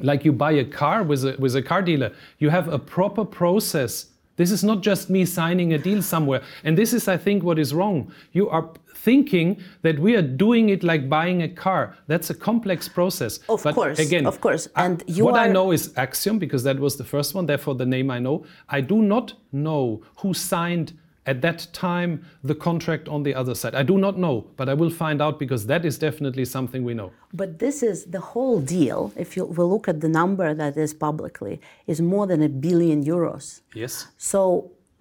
[0.01, 2.11] like you buy a car with a, with a car dealer.
[2.39, 4.05] You have a proper process
[4.39, 6.41] This is not just me signing a deal somewhere.
[6.63, 8.11] And this is, I think, what is wrong.
[8.31, 11.97] You are thinking that we are doing it like buying a car.
[12.07, 13.39] That's a complex process.
[13.49, 14.69] Of but course, again, of course.
[14.75, 17.47] I- And you what I know is Axiom because that was the first one.
[17.47, 18.45] Therefore, the name I know.
[18.77, 20.93] I do not know who signed
[21.31, 22.11] at that time
[22.51, 23.73] the contract on the other side.
[23.81, 26.93] I do not know, but I will find out because that is definitely something we
[26.99, 27.09] know.
[27.41, 28.99] But this is the whole deal.
[29.23, 31.53] If you will look at the number that is publicly,
[31.91, 33.45] is more than a billion euros.
[33.83, 33.93] Yes.
[34.17, 34.39] So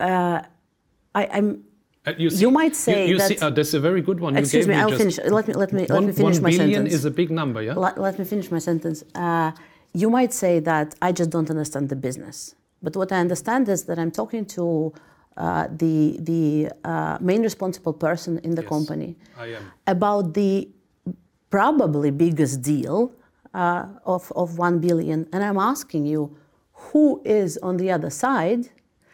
[0.01, 0.39] uh,
[1.21, 1.49] I, I'm.
[2.07, 4.33] Uh, you, You might say you, see, that- uh, that's a very good one.
[4.35, 4.81] You Excuse gave me.
[4.83, 5.19] I'll just- finish.
[5.39, 6.95] Let me let me let me finish one my billion sentence.
[6.99, 7.75] is a big number, yeah.
[7.85, 8.99] let, let me finish my sentence.
[9.25, 9.51] Uh,
[10.03, 12.37] you might say that I just don't understand the business.
[12.85, 14.93] But what I understand is that I'm talking to
[15.39, 19.63] uh, the, the uh, main responsible person in the Yes, company I am.
[19.87, 20.69] about the
[21.51, 23.13] probably biggest deal
[23.55, 25.27] uh, of, of 1 billion.
[25.33, 26.37] And I'm asking you,
[26.73, 28.69] who is on the other side?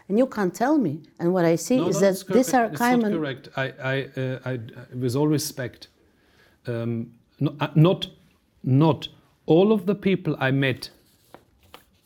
[0.09, 1.03] And you can't tell me.
[1.19, 3.49] And what I see No, is no, that these are it's correct.
[3.57, 4.59] I, I, uh, I,
[4.95, 5.89] with all respect,
[6.67, 8.09] um, no, uh, not,
[8.63, 9.09] not
[9.47, 10.91] all of the people I met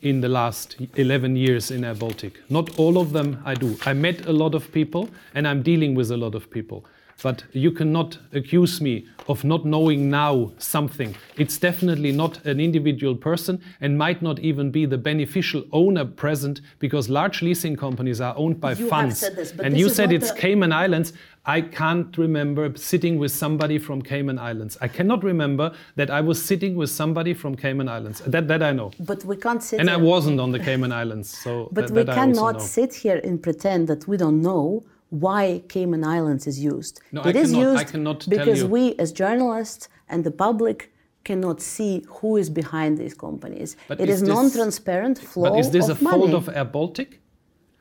[0.00, 3.76] in the last 11 years in Air Baltic, not all of them I do.
[3.84, 6.84] I met a lot of people and I'm dealing with a lot of people.
[7.20, 11.16] But you cannot accuse me of not knowing now something.
[11.36, 16.60] It's definitely not an individual person and might not even be the beneficial owner present
[16.78, 19.18] because large leasing companies are owned by You funds.
[19.34, 21.12] this, and you said it's the- Cayman Islands.
[21.48, 24.76] I can't remember sitting with somebody from Cayman Islands.
[24.82, 28.20] I cannot remember that I was sitting with somebody from Cayman Islands.
[28.26, 28.90] That, that I know.
[29.00, 32.02] But we can't sit And I wasn't on the Cayman Islands, so But that, we
[32.02, 37.00] that cannot sit here and pretend that we don't know why Cayman Islands is used.
[37.12, 40.34] No, I It is cannot- I used cannot tell because we, as journalists and the
[40.46, 40.92] public,
[41.24, 43.68] cannot see who is behind these companies.
[43.90, 47.10] But it is is, non-transparent flow But is this a of fault of Air Baltic?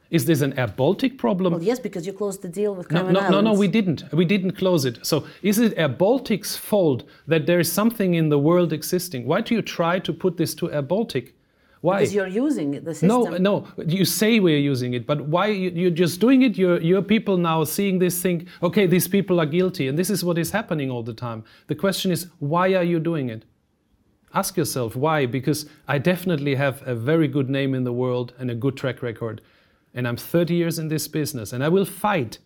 [0.10, 1.54] Is this an Air Baltic problem?
[1.54, 3.60] well, yes, because you closed the deal with No, Cayman no, no, no, Islands.
[3.60, 4.14] we didn't.
[4.14, 5.06] We didn't close it.
[5.06, 9.26] So is it Air Baltic's fault that there is something in the world existing?
[9.26, 11.34] Why do you try to put this to Air Baltic?
[11.82, 12.00] Why?
[12.00, 13.10] Because you're using the system.
[13.10, 13.68] No, no.
[13.86, 16.58] You say we're using it, but why you, you're just doing it?
[16.58, 20.24] Your your people now seeing this think, okay, these people are guilty, and this is
[20.24, 21.44] what is happening all the time.
[21.68, 23.46] The question is, why are you doing it?
[24.34, 28.50] Ask yourself why, because I definitely have a very good name in the world and
[28.52, 29.42] a good track record,
[29.94, 32.40] and I'm 30 years in this business, and I will fight.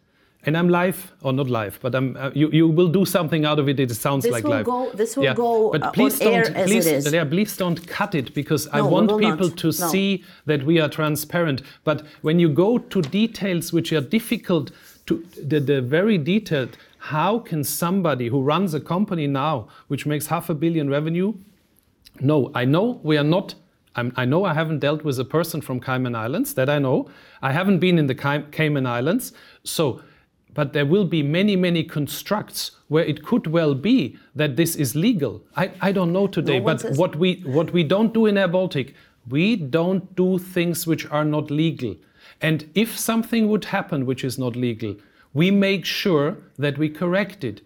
[0.43, 3.59] And I'm live, or not live, but I'm, uh, you, you will do something out
[3.59, 3.79] of it.
[3.79, 4.65] It sounds This like will live.
[4.65, 5.35] go- this will yeah.
[5.35, 7.13] go, but uh, on please air don't, as please, it is.
[7.13, 9.57] Yeah, please don't cut it because I No, we want people not.
[9.57, 9.71] to No.
[9.71, 11.61] see that we are transparent.
[11.83, 14.71] But when you go to details which are difficult
[15.05, 20.25] to the, the very detailed, how can somebody who runs a company now which makes
[20.25, 21.35] half a billion revenue?
[22.19, 23.53] No, I know we are not.
[23.95, 26.53] I'm, I know I haven't dealt with a person from Cayman Islands.
[26.53, 27.09] That I know.
[27.41, 29.33] I haven't been in the Cayman Islands.
[29.63, 30.01] So,
[30.53, 34.95] but there will be many, many constructs where it could well be that this is
[34.95, 35.41] legal.
[35.55, 36.59] I, I don't know today.
[36.59, 38.95] one but says- what we what we don't do in Air Baltic,
[39.29, 41.95] we don't do things which are not legal.
[42.41, 44.95] And if something would happen which is not legal,
[45.33, 47.61] we make sure that we correct it.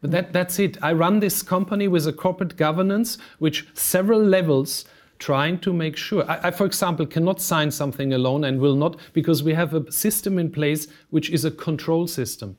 [0.00, 0.76] But that, that's it.
[0.82, 4.84] I run this company with a corporate governance, which several levels
[5.18, 6.28] trying to make sure.
[6.30, 9.90] I, I, for example, cannot sign something alone and will not because we have a
[9.90, 12.56] system in place which is a control system.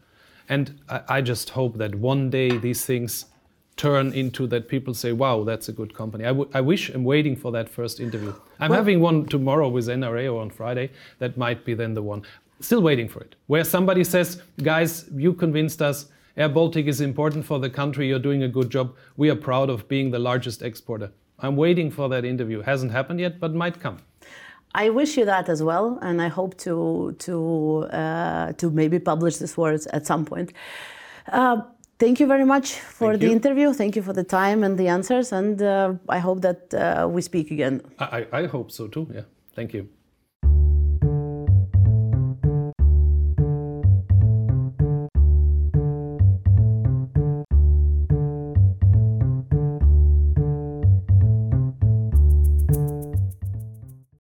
[0.50, 3.26] And I, I just hope that one day these things
[3.78, 6.26] turn into that people say, wow, that's a good company.
[6.26, 8.34] I, wish I'm waiting for that first interview.
[8.60, 10.92] I'm Well- having one tomorrow with NRA or on Friday.
[11.20, 12.24] That might be then the one.
[12.60, 13.36] Still waiting for it.
[13.48, 16.08] Where somebody says, guys, you convinced us.
[16.36, 18.10] Air Baltic is important for the country.
[18.10, 18.96] You're doing a good job.
[19.16, 21.12] We are proud of being the largest exporter.
[21.42, 22.62] I'm waiting for that interview.
[22.62, 23.98] Hasn't happened yet, but might come.
[24.76, 29.38] I wish you that as well, and I hope to to uh, to maybe publish
[29.38, 30.54] these words at some point.
[31.32, 31.62] Uh,
[31.98, 33.34] thank you very much for Thank the you.
[33.34, 33.74] interview.
[33.74, 37.22] Thank you for the time and the answers, and uh, I hope that uh, we
[37.22, 37.82] speak again.
[37.98, 39.08] I, I I hope so too.
[39.14, 39.26] Yeah.
[39.56, 39.90] Thank you.